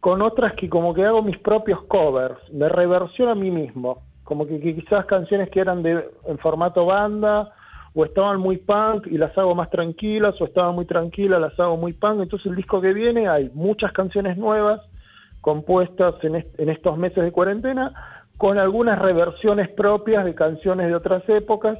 [0.00, 4.46] con otras que como que hago mis propios covers, me reversiono a mí mismo, como
[4.46, 7.52] que, quizás canciones que eran de, en formato banda
[7.94, 11.76] o estaban muy punk y las hago más tranquilas o estaban muy tranquilas, las hago
[11.76, 14.80] muy punk, entonces el disco que viene hay muchas canciones nuevas
[15.40, 17.92] compuestas en, en estos meses de cuarentena,
[18.38, 21.78] con algunas reversiones propias de canciones de otras épocas.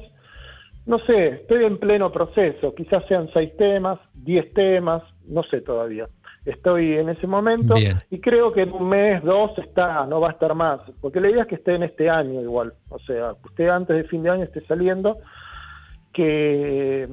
[0.85, 6.09] No sé, estoy en pleno proceso, quizás sean seis temas, diez temas, no sé todavía.
[6.45, 8.01] Estoy en ese momento Bien.
[8.09, 11.29] y creo que en un mes, dos está, no va a estar más, porque la
[11.29, 14.29] idea es que esté en este año igual, o sea, usted antes de fin de
[14.29, 15.19] año esté saliendo,
[16.11, 17.07] que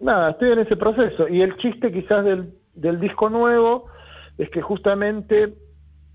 [0.00, 1.28] nada, estoy en ese proceso.
[1.28, 3.86] Y el chiste quizás del, del disco nuevo
[4.36, 5.54] es que justamente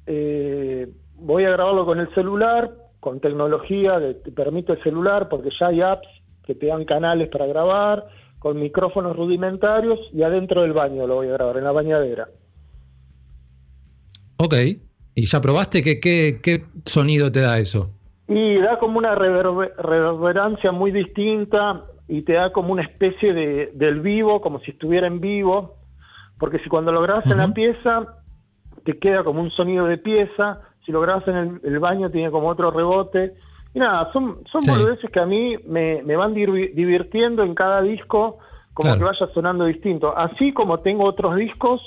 [0.05, 5.49] eh, voy a grabarlo con el celular, con tecnología que te permite el celular, porque
[5.59, 6.07] ya hay apps
[6.45, 8.07] que te dan canales para grabar,
[8.39, 12.27] con micrófonos rudimentarios y adentro del baño lo voy a grabar, en la bañadera.
[14.37, 14.55] Ok.
[15.15, 15.81] ¿Y ya probaste?
[15.81, 17.91] ¿Qué, qué, qué sonido te da eso?
[18.27, 23.71] Y da como una reverbe- reverberancia muy distinta y te da como una especie de,
[23.73, 25.77] del vivo, como si estuviera en vivo,
[26.37, 28.17] porque si cuando lo grabas en la pieza,
[28.83, 32.31] te queda como un sonido de pieza, si lo grabas en el, el baño tiene
[32.31, 33.35] como otro rebote.
[33.73, 34.69] Y nada, son, son Sí.
[34.69, 38.37] boludeces que a mí me, me van divirtiendo en cada disco,
[38.73, 38.99] como Claro.
[38.99, 40.15] que vaya sonando distinto.
[40.15, 41.81] Así como tengo otros discos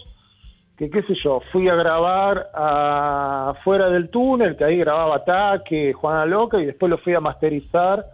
[0.76, 6.26] que qué sé yo, fui a grabar afuera del túnel, que ahí grababa Ataque, Juana
[6.26, 8.04] Loca, y después lo fui a masterizar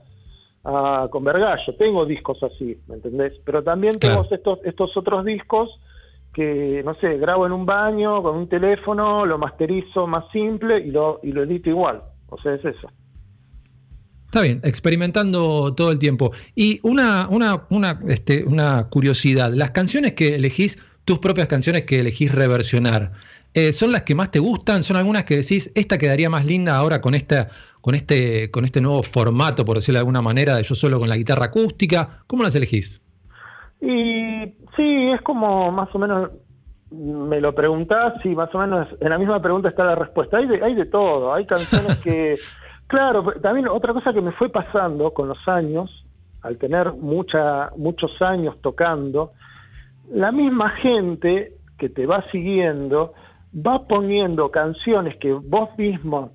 [0.62, 1.74] con Vergallo.
[1.76, 3.32] Tengo discos así, ¿me entendés?
[3.44, 5.80] Pero también tengo estos, estos otros discos
[6.32, 10.90] que, no sé, grabo en un baño, con un teléfono, lo masterizo más simple y
[10.92, 12.02] lo, y lo edito igual.
[12.28, 12.88] O sea, es eso.
[14.32, 16.32] Está bien, experimentando todo el tiempo.
[16.54, 22.00] Y una, una, una, este, una curiosidad, las canciones que elegís, tus propias canciones que
[22.00, 23.12] elegís reversionar,
[23.52, 24.84] eh, ¿son las que más te gustan?
[24.84, 27.50] ¿Son algunas que decís, esta quedaría más linda ahora con, esta,
[27.82, 31.10] con, este, con este nuevo formato, por decirlo de alguna manera, de yo solo con
[31.10, 32.22] la guitarra acústica?
[32.26, 33.02] ¿Cómo las elegís?
[33.82, 36.30] Y sí, es como más o menos,
[36.90, 40.38] me lo preguntás y más o menos en la misma pregunta está la respuesta.
[40.38, 42.38] Hay de, hay de todo, hay canciones que,
[42.92, 46.04] claro, también otra cosa que me fue pasando con los años,
[46.42, 49.32] al tener muchos años tocando,
[50.10, 53.14] la misma gente que te va siguiendo
[53.54, 56.32] va poniendo canciones que vos mismo,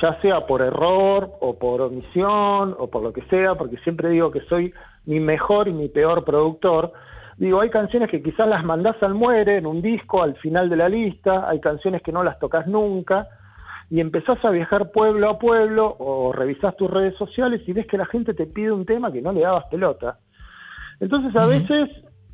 [0.00, 4.30] ya sea por error o por omisión o por lo que sea, porque siempre digo
[4.30, 4.72] que soy
[5.04, 6.94] mi mejor y mi peor productor,
[7.36, 10.76] digo, hay canciones que quizás las mandás al muere en un disco al final de
[10.76, 13.28] la lista, hay canciones que no las tocas nunca,
[13.90, 17.96] y empezás a viajar pueblo a pueblo o revisás tus redes sociales y ves que
[17.96, 20.18] la gente te pide un tema que no le dabas pelota.
[21.00, 21.88] Entonces a veces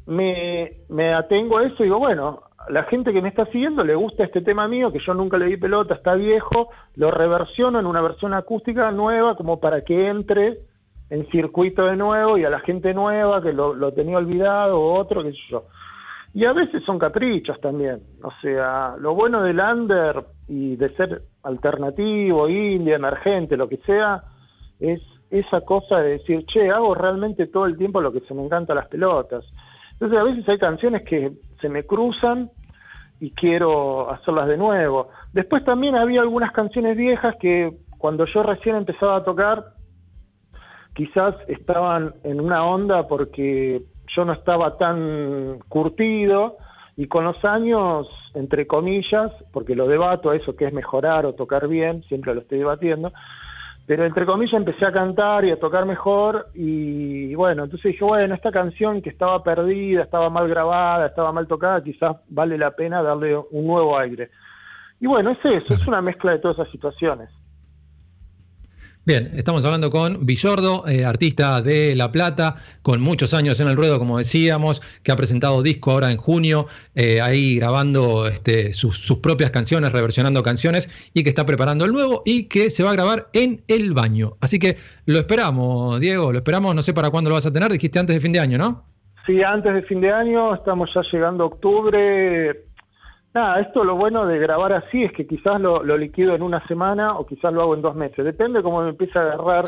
[0.06, 3.94] me, me atengo a eso y digo, bueno, la gente que me está siguiendo le
[3.94, 7.86] gusta este tema mío, que yo nunca le di pelota, está viejo, lo reversiono en
[7.86, 10.60] una versión acústica nueva como para que entre
[11.10, 14.94] en circuito de nuevo y a la gente nueva que lo, lo tenía olvidado o
[14.94, 15.66] otro, qué sé yo.
[16.34, 18.02] Y a veces son caprichos también.
[18.22, 24.24] O sea, lo bueno del under y de ser alternativo, indie, emergente, lo que sea,
[24.80, 25.00] es
[25.30, 28.74] esa cosa de decir, che, hago realmente todo el tiempo lo que se me encanta
[28.74, 29.44] las pelotas.
[29.92, 32.50] Entonces a veces hay canciones que se me cruzan
[33.20, 35.10] y quiero hacerlas de nuevo.
[35.32, 39.74] Después también había algunas canciones viejas que cuando yo recién empezaba a tocar,
[40.94, 46.58] quizás estaban en una onda porque yo no estaba tan curtido
[46.96, 51.34] y con los años, entre comillas, porque lo debato a eso que es mejorar o
[51.34, 53.12] tocar bien, siempre lo estoy debatiendo,
[53.86, 58.34] pero entre comillas empecé a cantar y a tocar mejor y bueno, entonces dije, bueno,
[58.34, 63.02] esta canción que estaba perdida, estaba mal grabada, estaba mal tocada, quizás vale la pena
[63.02, 64.30] darle un nuevo aire.
[65.00, 67.28] Y bueno, es eso, es una mezcla de todas esas situaciones.
[69.06, 73.76] Bien, estamos hablando con Villordo, eh, artista de La Plata, con muchos años en el
[73.76, 78.96] ruedo, como decíamos, que ha presentado disco ahora en junio, eh, ahí grabando este, sus,
[78.96, 82.92] sus propias canciones, reversionando canciones, y que está preparando el nuevo y que se va
[82.92, 84.38] a grabar en el baño.
[84.40, 87.70] Así que lo esperamos, Diego, lo esperamos, no sé para cuándo lo vas a tener,
[87.70, 88.84] dijiste antes de fin de año, ¿no?
[89.26, 92.64] Sí, antes de fin de año, estamos ya llegando a octubre.
[93.34, 96.64] Nada, esto lo bueno de grabar así es que quizás lo, lo liquido en una
[96.68, 98.24] semana o quizás lo hago en dos meses.
[98.24, 99.64] Depende cómo me empieza a agarrar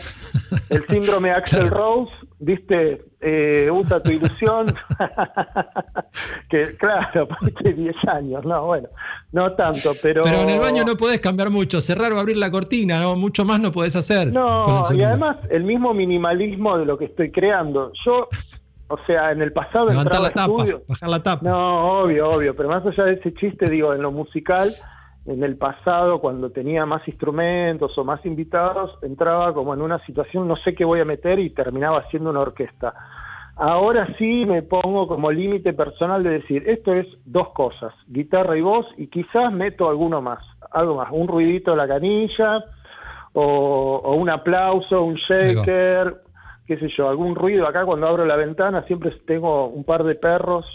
[0.71, 4.73] el síndrome Axel Rose, viste, eh, usa tu ilusión.
[6.49, 8.89] que claro, aparte 10 años, no, bueno,
[9.33, 10.23] no tanto, pero...
[10.23, 13.17] Pero en el baño no podés cambiar mucho, cerrar o abrir la cortina, ¿no?
[13.17, 14.33] mucho más no podés hacer.
[14.33, 17.91] No, y además el mismo minimalismo de lo que estoy creando.
[18.05, 18.29] Yo,
[18.89, 20.83] o sea, en el pasado Levantar entraba la tapa, estudio.
[20.89, 21.49] bajar la tapa.
[21.49, 24.77] No, obvio, obvio, pero más allá de ese chiste, digo, en lo musical,
[25.27, 30.47] en el pasado, cuando tenía más instrumentos o más invitados, entraba como en una situación,
[30.47, 32.95] no sé qué voy a meter y terminaba haciendo una orquesta.
[33.57, 38.61] Ahora sí me pongo como límite personal de decir, esto es dos cosas, guitarra y
[38.61, 42.65] voz, y quizás meto alguno más, algo más, un ruidito de la canilla,
[43.33, 46.23] o, o un aplauso, un shaker,
[46.67, 50.15] qué sé yo, algún ruido acá cuando abro la ventana, siempre tengo un par de
[50.15, 50.67] perros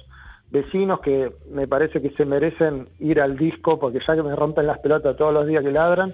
[0.50, 4.68] vecinos que me parece que se merecen ir al disco porque ya que me rompen
[4.68, 6.14] las pelotas todos los días que ladran,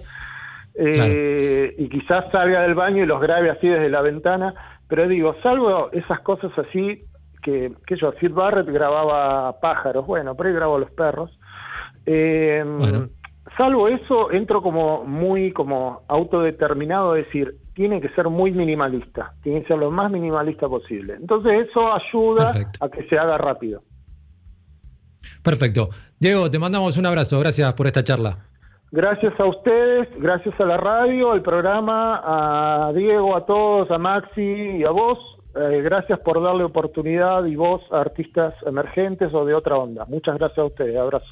[0.74, 4.54] eh, y quizás salga del baño y los grabe así desde la ventana,
[4.86, 7.04] pero digo, salvo esas cosas así,
[7.42, 11.36] que, que yo, Sid Barrett grababa pájaros, bueno, por ahí grabo los perros,
[12.06, 12.64] eh,
[13.56, 19.62] salvo eso, entro como muy como autodeterminado, es decir, tiene que ser muy minimalista, tiene
[19.62, 21.14] que ser lo más minimalista posible.
[21.14, 23.84] Entonces eso ayuda a que se haga rápido.
[25.44, 25.90] Perfecto.
[26.18, 28.38] Diego, te mandamos un abrazo, gracias por esta charla.
[28.90, 32.20] Gracias a ustedes, gracias a la radio, al programa,
[32.88, 34.40] a Diego, a todos, a Maxi
[34.80, 35.20] y a vos.
[35.54, 40.04] Eh, gracias por darle oportunidad y voz a artistas emergentes o de otra onda.
[40.06, 40.96] Muchas gracias a ustedes.
[40.96, 41.26] Abrazo.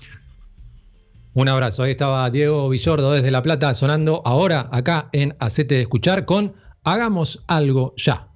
[1.36, 1.82] Un abrazo.
[1.82, 6.54] Ahí estaba Diego Villordo desde La Plata sonando ahora acá en Acete de Escuchar con
[6.82, 8.28] Hagamos algo ya.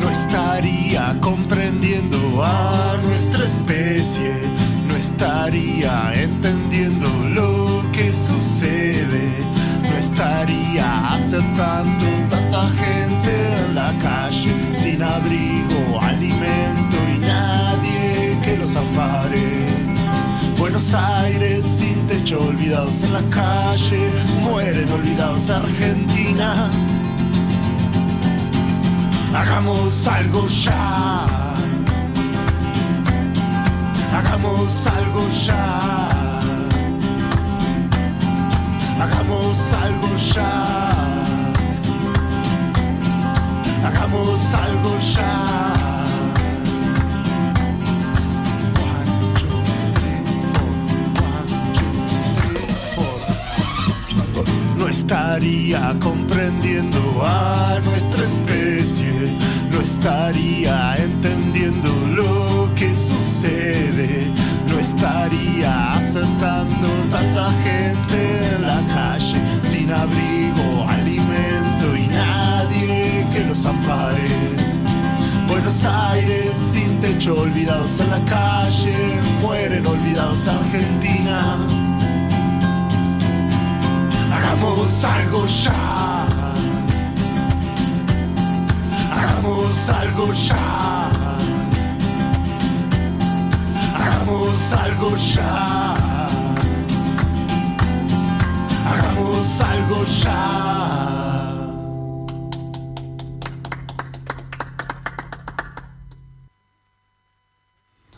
[0.00, 4.32] no estaría comprendiendo a nuestra especie,
[4.86, 9.19] no estaría entendiendo lo que sucede,
[10.20, 18.76] no estaría aceptando tanta gente en la calle sin abrigo, alimento y nadie que los
[18.76, 19.66] ampare.
[20.58, 24.10] Buenos Aires sin techo, olvidados en la calle,
[24.42, 26.70] mueren olvidados Argentina.
[29.34, 31.24] Hagamos algo ya.
[34.12, 36.19] Hagamos algo ya.
[39.00, 40.52] Hagamos algo ya.
[43.86, 45.72] Hagamos algo ya.
[54.76, 59.12] No estaría comprendiendo a nuestra especie,
[59.70, 64.30] no estaría entendiendo lo que sucede,
[64.70, 73.64] no estaría aceptando tanta gente en la calle sin abrigo, alimento y nadie que los
[73.66, 74.28] ampare.
[75.48, 81.56] Buenos Aires sin techo, olvidados en la calle, mueren olvidados Argentina.
[84.32, 86.26] Hagamos algo ya.
[89.12, 90.99] Hagamos algo ya.
[94.30, 95.96] Hagamos algo ya.
[98.86, 100.40] Hagamos algo ya.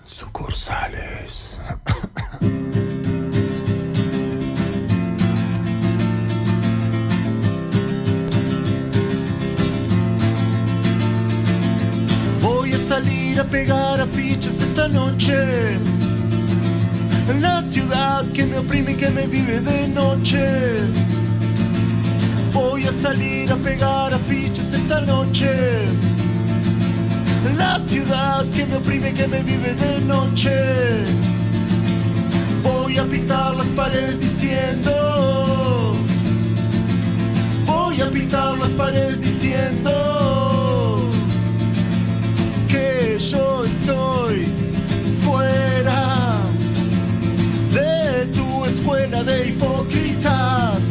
[0.04, 1.58] Sucursales.
[12.42, 15.61] Voy a salir a pegar afiches esta noche.
[18.30, 20.78] Que me oprime y que me vive de noche.
[22.52, 25.84] Voy a salir a pegar afiches esta noche.
[27.58, 31.04] La ciudad que me oprime y que me vive de noche.
[32.62, 35.94] Voy a pintar las paredes diciendo.
[37.66, 40.01] Voy a pintar las paredes diciendo
[49.62, 50.82] hipócritas.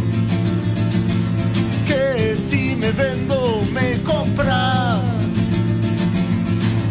[1.88, 5.04] Que si me vendo me compras.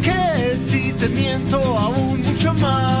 [0.01, 3.00] Que si te miento aún mucho más.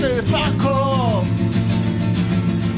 [0.00, 1.22] Ustedes Paco.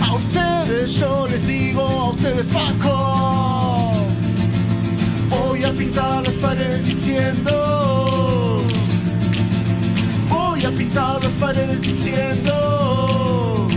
[0.01, 3.93] A ustedes yo les digo, a ustedes Paco.
[5.31, 8.61] Voy a pintar las paredes diciendo.
[10.29, 13.69] Voy a pintar las paredes diciendo.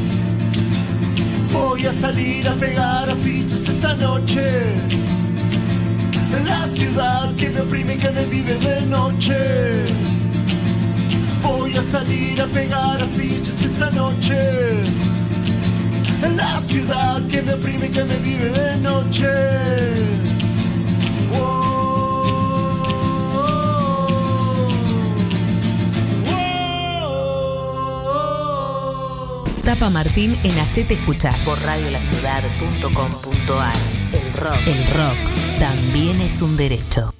[1.54, 4.64] Voy a salir a pegar afiches esta noche.
[6.36, 10.05] En la ciudad que me oprime y que me vive de noche.
[11.76, 14.82] Voy a salir a pegar afiches esta noche.
[16.22, 19.28] En la ciudad que me oprime y que me vive de noche.
[29.66, 33.76] Tapa Martín en Hacete Escuchar por radiolaciudad.com.ar.
[34.14, 34.60] El rock.
[34.66, 35.18] El rock
[35.60, 37.15] también es un derecho.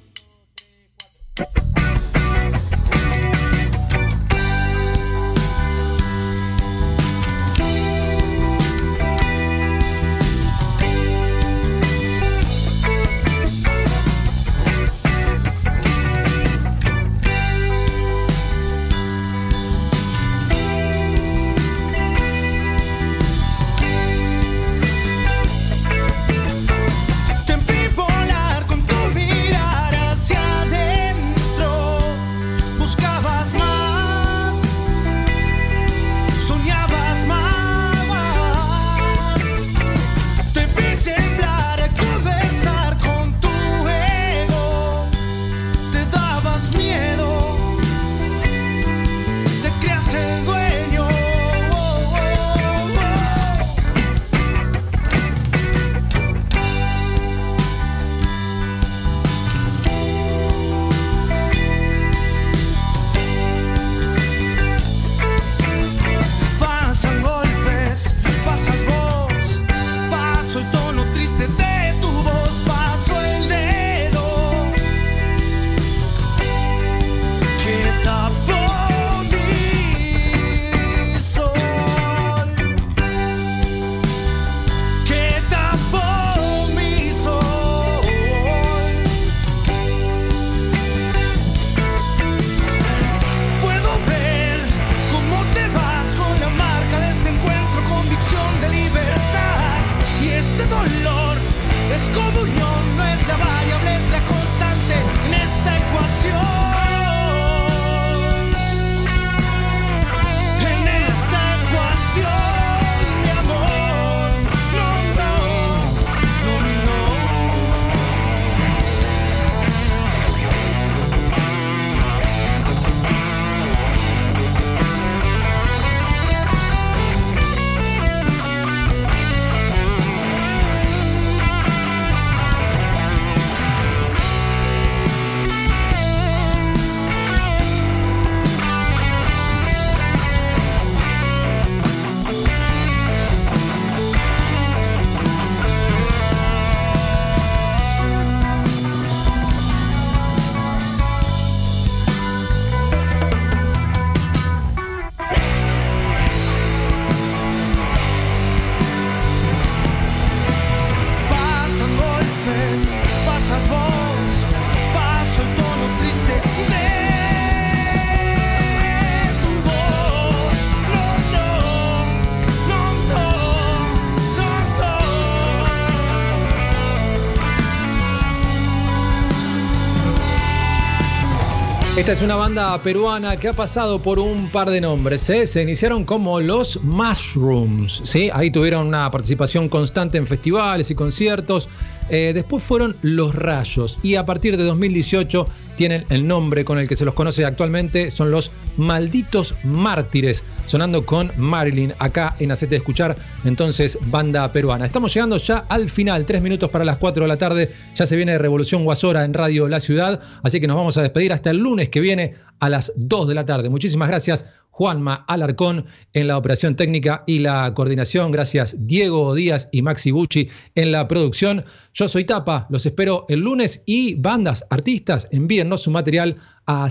[182.06, 185.28] Esta es una banda peruana que ha pasado por un par de nombres.
[185.28, 185.44] ¿eh?
[185.44, 188.00] Se iniciaron como los Mushrooms.
[188.04, 188.30] ¿sí?
[188.32, 191.68] Ahí tuvieron una participación constante en festivales y conciertos.
[192.08, 196.86] Eh, después fueron Los Rayos y a partir de 2018 tienen el nombre con el
[196.86, 198.12] que se los conoce actualmente.
[198.12, 204.84] Son los Malditos Mártires, sonando con Marilyn acá en Acete de Escuchar, entonces banda peruana.
[204.84, 207.70] Estamos llegando ya al final, tres minutos para las 4 de la tarde.
[207.94, 211.32] Ya se viene Revolución Guasora en Radio La Ciudad, así que nos vamos a despedir
[211.32, 213.68] hasta el lunes que viene a las 2 de la tarde.
[213.68, 214.46] Muchísimas gracias.
[214.76, 218.30] Juanma Alarcón en la operación técnica y la coordinación.
[218.30, 221.64] Gracias Diego Díaz y Maxi Bucci en la producción.
[221.94, 226.36] Yo soy Tapa, los espero el lunes y bandas, artistas, envíennos su material
[226.66, 226.88] a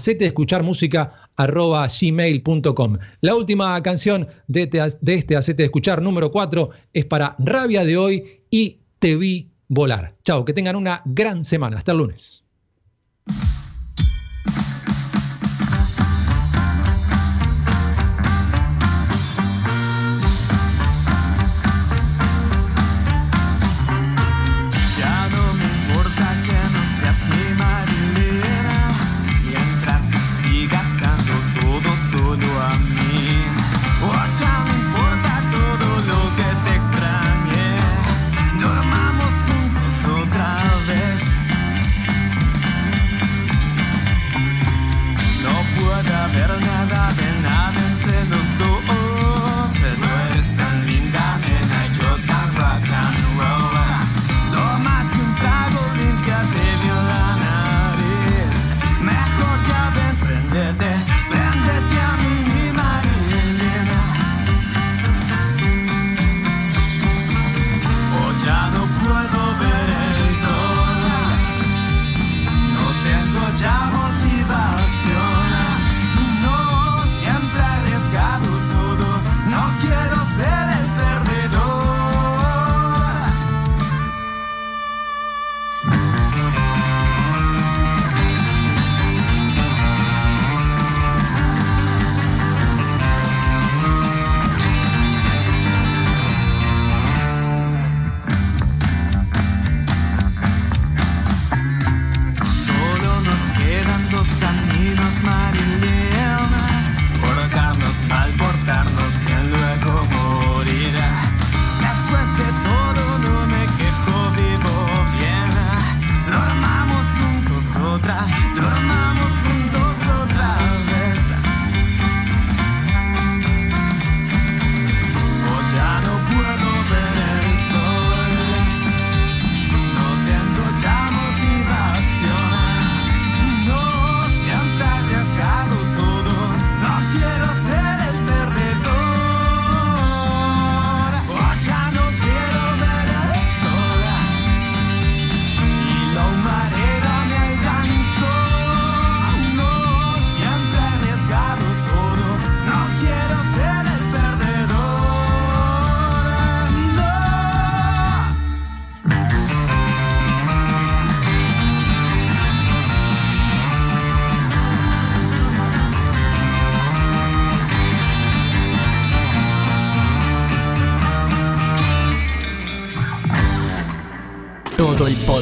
[2.02, 4.66] gmail.com La última canción de,
[5.02, 9.52] de este Acete de Escuchar número 4 es para Rabia de hoy y Te vi
[9.68, 10.16] volar.
[10.24, 11.78] Chao, que tengan una gran semana.
[11.78, 12.45] Hasta el lunes.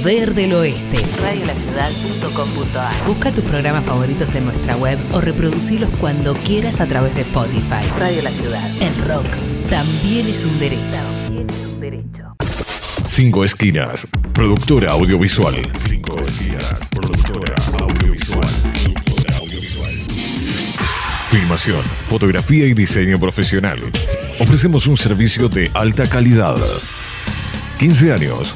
[0.04, 0.98] Poder del oeste.
[1.22, 7.22] Radiolaciudad.com.ar Busca tus programas favoritos en nuestra web o reproducilos cuando quieras a través de
[7.22, 7.88] Spotify.
[7.98, 8.70] Radio La Ciudad.
[8.82, 9.26] El rock
[9.70, 11.00] también es un derecho.
[13.08, 15.56] Cinco Esquinas, productora audiovisual.
[15.88, 18.42] Cinco Esquinas, productora audiovisual.
[18.84, 19.94] Productora audiovisual.
[21.28, 23.80] Filmación, fotografía y diseño profesional.
[24.40, 26.58] Ofrecemos un servicio de alta calidad.
[27.78, 28.56] 15 años,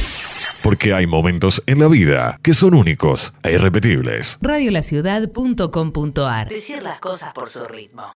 [0.63, 4.37] Porque hay momentos en la vida que son únicos e irrepetibles.
[4.41, 8.13] Radiolaciudad.com.ar Decir las cosas por su ritmo.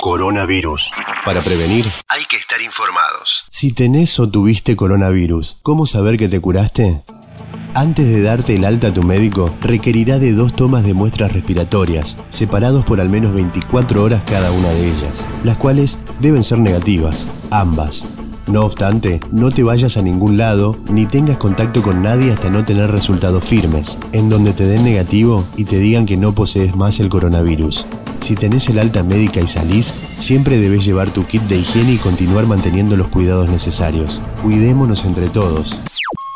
[0.00, 0.92] Coronavirus.
[1.24, 3.44] Para prevenir, Hay que estar informados.
[3.50, 7.02] si tenés o tuviste coronavirus, ¿cómo saber que te curaste?
[7.74, 12.16] Antes de darte el alta a tu médico, requerirá de dos tomas de muestras respiratorias,
[12.30, 17.26] separados por al menos 24 horas cada una de ellas, las cuales deben ser negativas,
[17.50, 18.06] ambas.
[18.48, 22.64] No obstante, no te vayas a ningún lado ni tengas contacto con nadie hasta no
[22.64, 27.00] tener resultados firmes, en donde te den negativo y te digan que no posees más
[27.00, 27.86] el coronavirus.
[28.20, 31.98] Si tenés el alta médica y salís, siempre debes llevar tu kit de higiene y
[31.98, 34.20] continuar manteniendo los cuidados necesarios.
[34.42, 35.82] Cuidémonos entre todos,